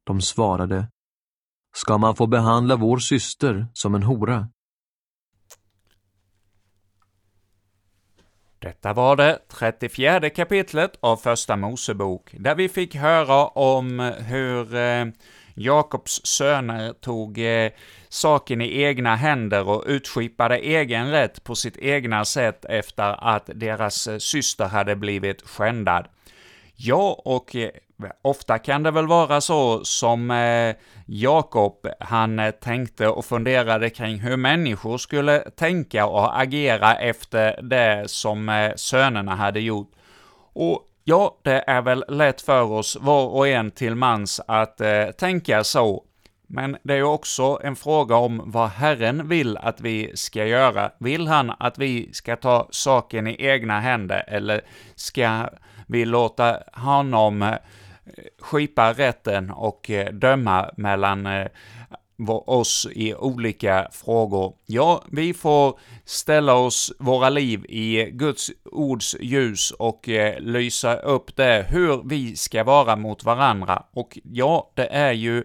De 0.03 0.21
svarade, 0.21 0.87
ska 1.73 1.97
man 1.97 2.15
få 2.15 2.27
behandla 2.27 2.75
vår 2.75 2.97
syster 2.97 3.67
som 3.73 3.95
en 3.95 4.03
hora? 4.03 4.49
Detta 8.61 8.93
var 8.93 9.15
det 9.15 9.39
34 9.47 10.29
kapitlet 10.29 10.91
av 10.99 11.17
Första 11.17 11.55
Mosebok, 11.55 12.29
där 12.39 12.55
vi 12.55 12.69
fick 12.69 12.95
höra 12.95 13.47
om 13.47 13.99
hur 13.99 14.75
eh, 14.75 15.05
Jakobs 15.53 16.25
söner 16.25 16.93
tog 16.93 17.37
eh, 17.39 17.71
saken 18.09 18.61
i 18.61 18.81
egna 18.81 19.15
händer 19.15 19.67
och 19.67 19.83
utskipade 19.87 20.57
egen 20.57 21.11
rätt 21.11 21.43
på 21.43 21.55
sitt 21.55 21.77
egna 21.77 22.25
sätt 22.25 22.65
efter 22.65 23.35
att 23.35 23.49
deras 23.53 24.07
eh, 24.07 24.17
syster 24.17 24.65
hade 24.65 24.95
blivit 24.95 25.41
skändad. 25.41 26.07
Ja, 26.83 27.21
och 27.25 27.55
eh, 27.55 27.69
ofta 28.21 28.59
kan 28.59 28.83
det 28.83 28.91
väl 28.91 29.07
vara 29.07 29.41
så 29.41 29.85
som 29.85 30.31
eh, 30.31 30.75
Jakob, 31.05 31.87
han 31.99 32.39
eh, 32.39 32.51
tänkte 32.51 33.07
och 33.07 33.25
funderade 33.25 33.89
kring 33.89 34.19
hur 34.19 34.37
människor 34.37 34.97
skulle 34.97 35.39
tänka 35.39 36.05
och 36.05 36.41
agera 36.41 36.95
efter 36.95 37.61
det 37.61 38.09
som 38.09 38.71
sönerna 38.75 39.35
hade 39.35 39.59
gjort. 39.59 39.91
Och 40.53 40.87
Ja, 41.03 41.37
det 41.43 41.63
är 41.67 41.81
väl 41.81 42.05
lätt 42.07 42.41
för 42.41 42.61
oss 42.61 42.97
var 43.01 43.27
och 43.27 43.47
en 43.47 43.71
till 43.71 43.95
mans 43.95 44.41
att 44.47 44.81
tänka 45.17 45.63
så. 45.63 46.03
Men 46.47 46.77
det 46.83 46.93
är 46.93 47.03
också 47.03 47.59
en 47.63 47.75
fråga 47.75 48.15
om 48.15 48.41
vad 48.45 48.69
Herren 48.69 49.27
vill 49.27 49.57
att 49.57 49.81
vi 49.81 50.11
ska 50.15 50.45
göra. 50.45 50.91
Vill 50.99 51.27
han 51.27 51.51
att 51.59 51.77
vi 51.77 52.13
ska 52.13 52.35
ta 52.35 52.67
saken 52.71 53.27
i 53.27 53.35
egna 53.39 53.79
händer, 53.79 54.23
eller 54.27 54.61
ska 54.95 55.49
vill 55.91 56.09
låta 56.09 56.57
honom 56.73 57.41
eh, 57.41 57.57
skipa 58.39 58.93
rätten 58.93 59.51
och 59.51 59.89
eh, 59.89 60.13
döma 60.13 60.69
mellan 60.77 61.25
eh, 61.25 61.47
oss 62.29 62.87
i 62.91 63.13
olika 63.15 63.87
frågor. 63.91 64.53
Ja, 64.65 65.03
vi 65.11 65.33
får 65.33 65.79
ställa 66.05 66.53
oss 66.53 66.93
våra 66.99 67.29
liv 67.29 67.65
i 67.65 68.11
Guds 68.11 68.51
ords 68.65 69.15
ljus 69.19 69.71
och 69.71 70.09
eh, 70.09 70.39
lysa 70.39 70.95
upp 70.95 71.35
det, 71.35 71.65
hur 71.69 72.01
vi 72.05 72.35
ska 72.35 72.63
vara 72.63 72.95
mot 72.95 73.23
varandra. 73.23 73.83
Och 73.93 74.19
ja, 74.23 74.71
det 74.75 74.87
är 74.87 75.11
ju 75.11 75.43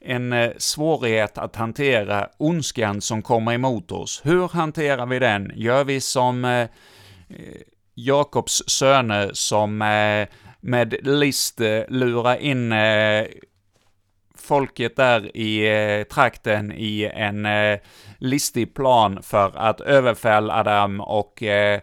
en 0.00 0.32
eh, 0.32 0.50
svårighet 0.58 1.38
att 1.38 1.56
hantera 1.56 2.28
ondskan 2.38 3.00
som 3.00 3.22
kommer 3.22 3.52
emot 3.52 3.92
oss. 3.92 4.20
Hur 4.24 4.48
hanterar 4.48 5.06
vi 5.06 5.18
den? 5.18 5.52
Gör 5.54 5.84
vi 5.84 6.00
som 6.00 6.44
eh 6.44 6.68
Jakobs 7.98 8.62
söner 8.66 9.30
som 9.32 9.82
eh, 9.82 10.28
med 10.60 11.06
list 11.06 11.60
eh, 11.60 11.82
lurar 11.88 12.36
in 12.36 12.72
eh, 12.72 13.26
folket 14.38 14.96
där 14.96 15.36
i 15.36 15.68
eh, 15.68 16.04
trakten 16.04 16.72
i 16.72 17.10
en 17.14 17.46
eh, 17.46 17.78
listig 18.18 18.74
plan 18.74 19.22
för 19.22 19.52
att 19.56 19.80
överfälla 19.80 20.62
dem 20.62 21.00
och 21.00 21.42
eh, 21.42 21.80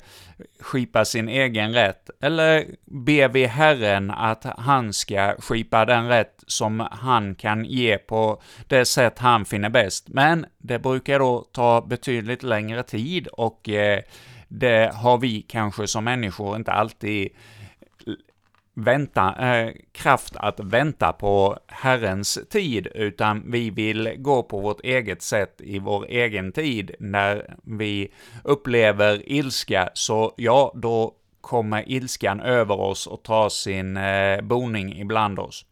skipa 0.60 1.06
sin 1.06 1.30
egen 1.30 1.74
rätt? 1.74 2.10
Eller 2.22 2.66
ber 2.86 3.28
vi 3.30 3.46
Herren 3.46 4.12
att 4.12 4.46
han 4.58 4.94
ska 4.94 5.36
skipa 5.40 5.86
den 5.86 6.08
rätt 6.08 6.44
som 6.48 6.88
han 6.92 7.36
kan 7.36 7.66
ge 7.66 7.98
på 7.98 8.42
det 8.68 8.86
sätt 8.86 9.20
han 9.20 9.46
finner 9.46 9.70
bäst? 9.70 10.10
Men 10.10 10.46
det 10.58 10.80
brukar 10.80 11.20
då 11.20 11.46
ta 11.52 11.82
betydligt 11.82 12.44
längre 12.44 12.84
tid 12.84 13.28
och 13.28 13.70
eh, 13.70 14.00
det 14.60 14.92
har 14.96 15.18
vi 15.18 15.42
kanske 15.42 15.88
som 15.88 16.04
människor 16.04 16.56
inte 16.56 16.72
alltid 16.72 17.30
vänta, 18.74 19.36
eh, 19.54 19.74
kraft 19.92 20.36
att 20.36 20.60
vänta 20.60 21.14
på 21.14 21.58
Herrens 21.68 22.40
tid, 22.50 22.88
utan 22.96 23.52
vi 23.52 23.70
vill 23.70 24.16
gå 24.18 24.44
på 24.44 24.60
vårt 24.60 24.82
eget 24.84 25.22
sätt 25.22 25.62
i 25.62 25.80
vår 25.80 26.06
egen 26.10 26.52
tid. 26.52 26.96
När 27.00 27.56
vi 27.64 28.14
upplever 28.44 29.32
ilska, 29.32 29.90
så 29.94 30.34
ja, 30.38 30.72
då 30.76 31.16
kommer 31.42 31.90
ilskan 31.92 32.40
över 32.40 32.80
oss 32.80 33.08
och 33.08 33.24
tar 33.24 33.50
sin 33.50 33.98
eh, 33.98 34.42
boning 34.42 35.00
ibland 35.00 35.40
oss. 35.40 35.66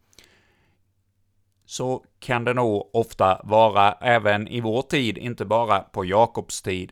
Så 1.66 2.04
kan 2.20 2.44
det 2.44 2.54
nog 2.54 2.90
ofta 2.94 3.42
vara 3.44 3.92
även 3.92 4.48
i 4.48 4.62
vår 4.62 4.82
tid, 4.82 5.18
inte 5.18 5.46
bara 5.46 5.80
på 5.80 6.06
Jakobs 6.06 6.62
tid. 6.62 6.92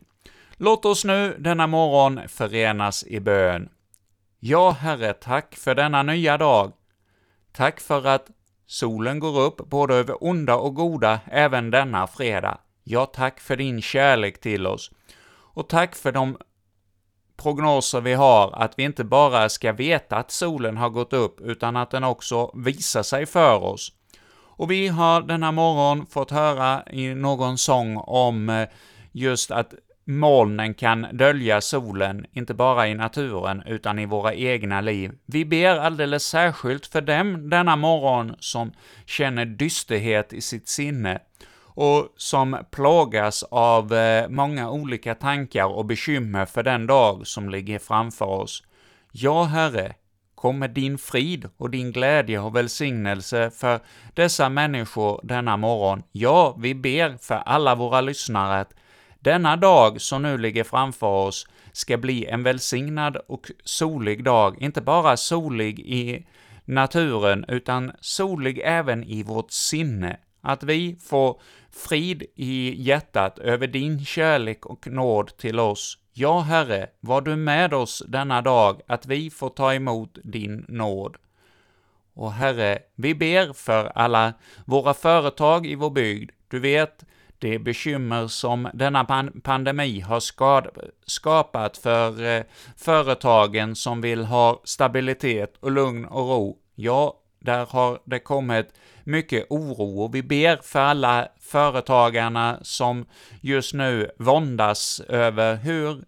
Låt 0.62 0.84
oss 0.84 1.04
nu 1.04 1.36
denna 1.38 1.66
morgon 1.66 2.28
förenas 2.28 3.04
i 3.04 3.20
bön. 3.20 3.68
Ja, 4.40 4.70
Herre, 4.70 5.12
tack 5.12 5.56
för 5.56 5.74
denna 5.74 6.02
nya 6.02 6.38
dag. 6.38 6.72
Tack 7.52 7.80
för 7.80 8.06
att 8.06 8.30
solen 8.66 9.18
går 9.18 9.40
upp 9.40 9.56
både 9.56 9.94
över 9.94 10.24
onda 10.24 10.56
och 10.56 10.74
goda 10.74 11.20
även 11.26 11.70
denna 11.70 12.06
fredag. 12.06 12.58
Ja, 12.84 13.06
tack 13.06 13.40
för 13.40 13.56
din 13.56 13.82
kärlek 13.82 14.40
till 14.40 14.66
oss. 14.66 14.90
Och 15.30 15.68
tack 15.68 15.94
för 15.94 16.12
de 16.12 16.38
prognoser 17.36 18.00
vi 18.00 18.14
har, 18.14 18.52
att 18.52 18.72
vi 18.76 18.82
inte 18.82 19.04
bara 19.04 19.48
ska 19.48 19.72
veta 19.72 20.16
att 20.16 20.30
solen 20.30 20.76
har 20.76 20.90
gått 20.90 21.12
upp, 21.12 21.40
utan 21.40 21.76
att 21.76 21.90
den 21.90 22.04
också 22.04 22.50
visar 22.54 23.02
sig 23.02 23.26
för 23.26 23.64
oss. 23.64 23.92
Och 24.40 24.70
vi 24.70 24.88
har 24.88 25.20
denna 25.22 25.52
morgon 25.52 26.06
fått 26.06 26.30
höra 26.30 26.82
i 26.90 27.14
någon 27.14 27.58
sång 27.58 27.96
om 27.96 28.48
eh, 28.48 28.68
just 29.12 29.50
att 29.50 29.74
molnen 30.10 30.74
kan 30.74 31.06
dölja 31.12 31.60
solen, 31.60 32.26
inte 32.32 32.54
bara 32.54 32.88
i 32.88 32.94
naturen, 32.94 33.62
utan 33.66 33.98
i 33.98 34.06
våra 34.06 34.34
egna 34.34 34.80
liv. 34.80 35.12
Vi 35.26 35.44
ber 35.44 35.78
alldeles 35.78 36.24
särskilt 36.24 36.86
för 36.86 37.00
dem 37.00 37.50
denna 37.50 37.76
morgon 37.76 38.34
som 38.38 38.72
känner 39.06 39.44
dysterhet 39.44 40.32
i 40.32 40.40
sitt 40.40 40.68
sinne, 40.68 41.18
och 41.74 42.14
som 42.16 42.58
plågas 42.70 43.42
av 43.42 43.94
eh, 43.94 44.28
många 44.28 44.70
olika 44.70 45.14
tankar 45.14 45.64
och 45.64 45.84
bekymmer 45.84 46.46
för 46.46 46.62
den 46.62 46.86
dag 46.86 47.26
som 47.26 47.50
ligger 47.50 47.78
framför 47.78 48.26
oss. 48.26 48.62
Ja, 49.12 49.44
Herre, 49.44 49.94
kom 50.34 50.58
med 50.58 50.70
din 50.70 50.98
frid 50.98 51.48
och 51.56 51.70
din 51.70 51.92
glädje 51.92 52.40
och 52.40 52.56
välsignelse 52.56 53.50
för 53.50 53.80
dessa 54.14 54.48
människor 54.48 55.20
denna 55.22 55.56
morgon. 55.56 56.02
Ja, 56.12 56.56
vi 56.58 56.74
ber 56.74 57.16
för 57.20 57.34
alla 57.34 57.74
våra 57.74 58.00
lyssnare 58.00 58.60
att 58.60 58.74
denna 59.20 59.56
dag 59.56 60.00
som 60.00 60.22
nu 60.22 60.38
ligger 60.38 60.64
framför 60.64 61.06
oss 61.06 61.46
ska 61.72 61.96
bli 61.96 62.26
en 62.26 62.42
välsignad 62.42 63.16
och 63.16 63.50
solig 63.64 64.24
dag, 64.24 64.62
inte 64.62 64.80
bara 64.80 65.16
solig 65.16 65.80
i 65.80 66.26
naturen, 66.64 67.44
utan 67.48 67.92
solig 68.00 68.60
även 68.64 69.04
i 69.04 69.22
vårt 69.22 69.50
sinne. 69.50 70.16
Att 70.40 70.62
vi 70.62 70.96
får 71.00 71.40
frid 71.70 72.22
i 72.34 72.82
hjärtat 72.82 73.38
över 73.38 73.66
din 73.66 74.04
kärlek 74.04 74.66
och 74.66 74.86
nåd 74.86 75.36
till 75.36 75.60
oss. 75.60 75.98
Ja, 76.12 76.40
Herre, 76.40 76.86
var 77.00 77.20
du 77.20 77.36
med 77.36 77.74
oss 77.74 78.02
denna 78.08 78.42
dag, 78.42 78.80
att 78.86 79.06
vi 79.06 79.30
får 79.30 79.48
ta 79.48 79.74
emot 79.74 80.18
din 80.24 80.64
nåd. 80.68 81.16
Och 82.14 82.32
Herre, 82.32 82.78
vi 82.94 83.14
ber 83.14 83.52
för 83.52 83.84
alla 83.94 84.32
våra 84.64 84.94
företag 84.94 85.66
i 85.66 85.74
vår 85.74 85.90
bygd. 85.90 86.30
Du 86.48 86.60
vet, 86.60 87.04
det 87.40 87.58
bekymmer 87.58 88.26
som 88.26 88.68
denna 88.74 89.04
pan 89.04 89.40
pandemi 89.44 90.00
har 90.00 90.20
skapat 91.06 91.76
för 91.76 92.24
eh, 92.24 92.42
företagen 92.76 93.76
som 93.76 94.00
vill 94.00 94.24
ha 94.24 94.60
stabilitet 94.64 95.56
och 95.60 95.70
lugn 95.70 96.04
och 96.04 96.28
ro. 96.28 96.58
Ja, 96.74 97.14
där 97.40 97.66
har 97.66 97.98
det 98.04 98.18
kommit 98.18 98.74
mycket 99.04 99.46
oro 99.50 100.00
och 100.02 100.14
vi 100.14 100.22
ber 100.22 100.56
för 100.62 100.80
alla 100.80 101.28
företagarna 101.40 102.58
som 102.62 103.06
just 103.40 103.74
nu 103.74 104.10
våndas 104.18 105.00
över 105.00 105.56
hur 105.56 106.04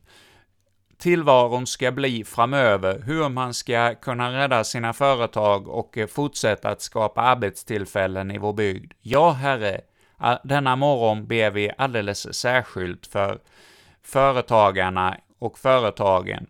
tillvaron 0.99 1.67
ska 1.67 1.93
bli 1.93 2.25
framöver, 2.25 3.03
hur 3.07 3.29
man 3.29 3.55
ska 3.55 3.95
kunna 3.95 4.33
rädda 4.33 4.65
sina 4.65 4.93
företag 4.93 5.69
och 5.69 5.99
eh, 5.99 6.07
fortsätta 6.07 6.69
att 6.69 6.83
skapa 6.83 7.21
arbetstillfällen 7.21 8.31
i 8.31 8.39
vår 8.39 8.53
bygd. 8.53 8.93
Ja, 9.01 9.31
Herre, 9.31 9.81
denna 10.43 10.77
morgon 10.77 11.27
ber 11.27 11.51
vi 11.51 11.71
alldeles 11.79 12.35
särskilt 12.35 13.07
för 13.07 13.39
företagarna 14.03 15.17
och 15.39 15.59
företagen. 15.59 16.47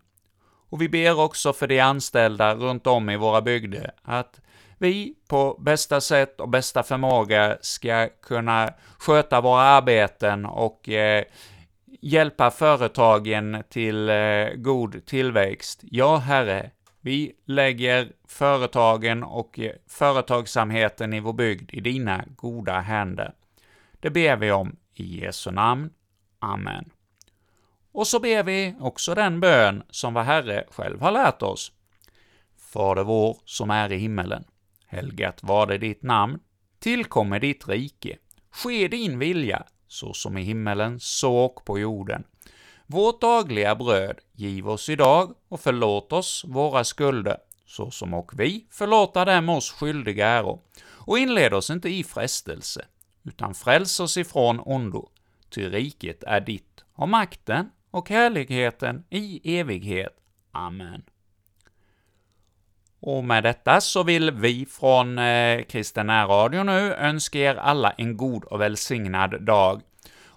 Och 0.71 0.83
vi 0.83 0.89
ber 0.89 1.21
också 1.21 1.53
för 1.53 1.67
de 1.67 1.81
anställda 1.81 2.55
runt 2.55 2.87
om 2.87 3.11
i 3.11 3.17
våra 3.17 3.43
bygder, 3.43 3.93
att 4.03 4.41
vi 4.79 5.15
på 5.29 5.57
bästa 5.61 6.01
sätt 6.01 6.41
och 6.41 6.49
bästa 6.49 6.83
förmåga 6.83 7.59
ska 7.61 8.09
kunna 8.23 8.71
sköta 8.99 9.41
våra 9.41 9.63
arbeten 9.63 10.47
och 10.47 10.89
eh, 10.89 11.25
hjälpa 12.01 12.51
företagen 12.51 13.63
till 13.69 14.09
eh, 14.09 14.49
god 14.55 15.07
tillväxt. 15.07 15.81
Ja, 15.83 16.17
Herre, 16.17 16.71
vi 17.01 17.33
lägger 17.45 18.09
företagen 18.29 19.23
och 19.23 19.59
eh, 19.59 19.73
företagsamheten 19.89 21.13
i 21.13 21.21
vår 21.21 21.33
bygd 21.33 21.75
i 21.75 21.81
dina 21.81 22.25
goda 22.37 22.81
händer. 22.81 23.33
Det 24.03 24.11
ber 24.11 24.37
vi 24.37 24.53
om 24.53 24.77
i 24.95 25.21
Jesu 25.21 25.51
namn. 25.51 25.91
Amen. 26.39 26.91
Och 27.93 28.07
så 28.07 28.21
ber 28.21 28.43
vi 28.43 28.75
också 28.81 29.15
den 29.15 29.41
bön 29.41 29.83
som 29.91 30.15
vår 30.15 30.23
Herre 30.23 30.65
själv 30.71 31.01
har 31.01 31.13
lärt 31.13 31.43
oss. 31.43 31.73
Fader 32.73 33.05
vår 33.05 33.37
som 33.45 33.71
är 33.71 33.93
i 33.93 33.97
himmelen. 33.97 34.45
Helgat 34.87 35.43
var 35.43 35.67
det 35.67 35.79
ditt 35.79 36.03
namn. 36.03 36.39
Tillkommer 36.79 37.41
ditt 37.41 37.69
rike. 37.69 38.19
Ske 38.51 38.89
din 38.89 39.19
vilja, 39.19 39.65
så 39.89 40.13
som 40.13 40.39
i 40.39 40.43
himmelen, 40.43 41.01
så 41.01 41.37
och 41.37 41.65
på 41.65 41.79
jorden. 41.79 42.25
Vårt 42.87 43.21
dagliga 43.21 43.75
bröd 43.75 44.19
giv 44.33 44.69
oss 44.69 44.89
idag 44.89 45.35
och 45.49 45.61
förlåt 45.61 46.13
oss 46.13 46.45
våra 46.49 46.85
skulder, 46.85 47.37
så 47.67 47.91
som 47.91 48.15
och 48.15 48.33
vi 48.37 48.67
förlåta 48.71 49.25
dem 49.25 49.49
oss 49.49 49.71
skyldiga 49.71 50.27
äro. 50.27 50.63
Och 50.85 51.19
inled 51.19 51.55
oss 51.55 51.71
inte 51.71 51.89
i 51.89 52.05
frestelse, 52.05 52.85
utan 53.25 53.55
fräls 53.55 54.01
oss 54.01 54.17
ifrån 54.17 54.61
ondo, 54.61 55.09
ty 55.49 55.69
riket 55.69 56.23
är 56.23 56.41
ditt, 56.41 56.85
och 56.95 57.09
makten 57.09 57.71
och 57.91 58.09
härligheten 58.09 59.05
i 59.11 59.59
evighet. 59.59 60.17
Amen. 60.53 61.03
Och 63.01 63.25
med 63.25 63.43
detta 63.43 63.81
så 63.81 64.03
vill 64.03 64.31
vi 64.31 64.67
från 64.67 65.19
eh, 65.19 65.63
Kristen 65.63 66.09
Radio 66.09 66.63
nu 66.63 66.95
önska 66.95 67.39
er 67.39 67.55
alla 67.55 67.91
en 67.91 68.17
god 68.17 68.45
och 68.45 68.61
välsignad 68.61 69.45
dag. 69.45 69.83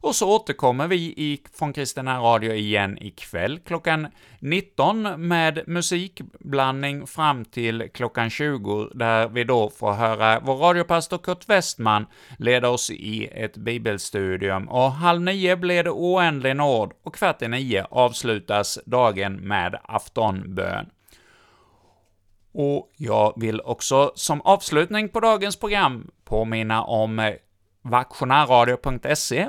Och 0.06 0.16
så 0.16 0.36
återkommer 0.36 0.88
vi 0.88 0.96
i, 0.96 1.42
från 1.54 1.74
Kristina 1.74 2.20
Radio 2.20 2.54
igen 2.54 2.98
ikväll 3.02 3.60
klockan 3.60 4.08
19 4.40 5.28
med 5.28 5.64
musikblandning 5.68 7.08
fram 7.08 7.46
till 7.46 7.90
klockan 7.94 8.30
20, 8.30 8.90
där 8.94 9.28
vi 9.28 9.44
då 9.44 9.70
får 9.70 9.94
höra 9.94 10.40
vår 10.40 10.56
radiopastor 10.56 11.18
Kurt 11.18 11.50
Westman 11.50 12.06
leda 12.40 12.70
oss 12.70 12.92
i 12.92 13.30
ett 13.32 13.58
bibelstudium. 13.58 14.70
Och 14.70 14.92
halv 14.92 15.22
nio 15.22 15.56
blir 15.56 15.84
det 15.84 15.92
oändlig 15.92 16.56
nåd, 16.56 16.92
och 17.04 17.16
kvart 17.16 17.42
i 17.42 17.48
nio 17.48 17.86
avslutas 17.90 18.80
dagen 18.86 19.36
med 19.36 19.80
aftonbön. 19.84 20.90
Och 22.54 22.92
jag 22.98 23.34
vill 23.36 23.62
också 23.62 24.12
som 24.16 24.42
avslutning 24.42 25.10
på 25.10 25.20
dagens 25.20 25.60
program 25.60 26.12
påminna 26.26 26.84
om 26.84 27.36
vaktionärradio.se, 27.86 29.48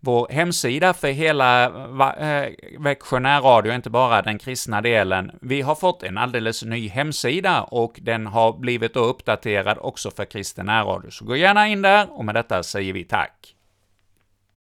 vår 0.00 0.28
hemsida 0.30 0.94
för 0.94 1.08
hela 1.08 1.64
eh, 1.64 2.52
Växjö 2.78 3.18
närradio, 3.18 3.74
inte 3.74 3.90
bara 3.90 4.22
den 4.22 4.38
kristna 4.38 4.80
delen. 4.80 5.30
Vi 5.40 5.60
har 5.60 5.74
fått 5.74 6.02
en 6.02 6.18
alldeles 6.18 6.64
ny 6.64 6.88
hemsida 6.88 7.62
och 7.62 7.98
den 8.02 8.26
har 8.26 8.52
blivit 8.52 8.96
uppdaterad 8.96 9.78
också 9.80 10.10
för 10.10 10.24
kristen 10.24 10.66
närradio, 10.66 11.10
så 11.10 11.24
gå 11.24 11.36
gärna 11.36 11.68
in 11.68 11.82
där, 11.82 12.18
och 12.18 12.24
med 12.24 12.34
detta 12.34 12.62
säger 12.62 12.92
vi 12.92 13.04
tack. 13.04 13.54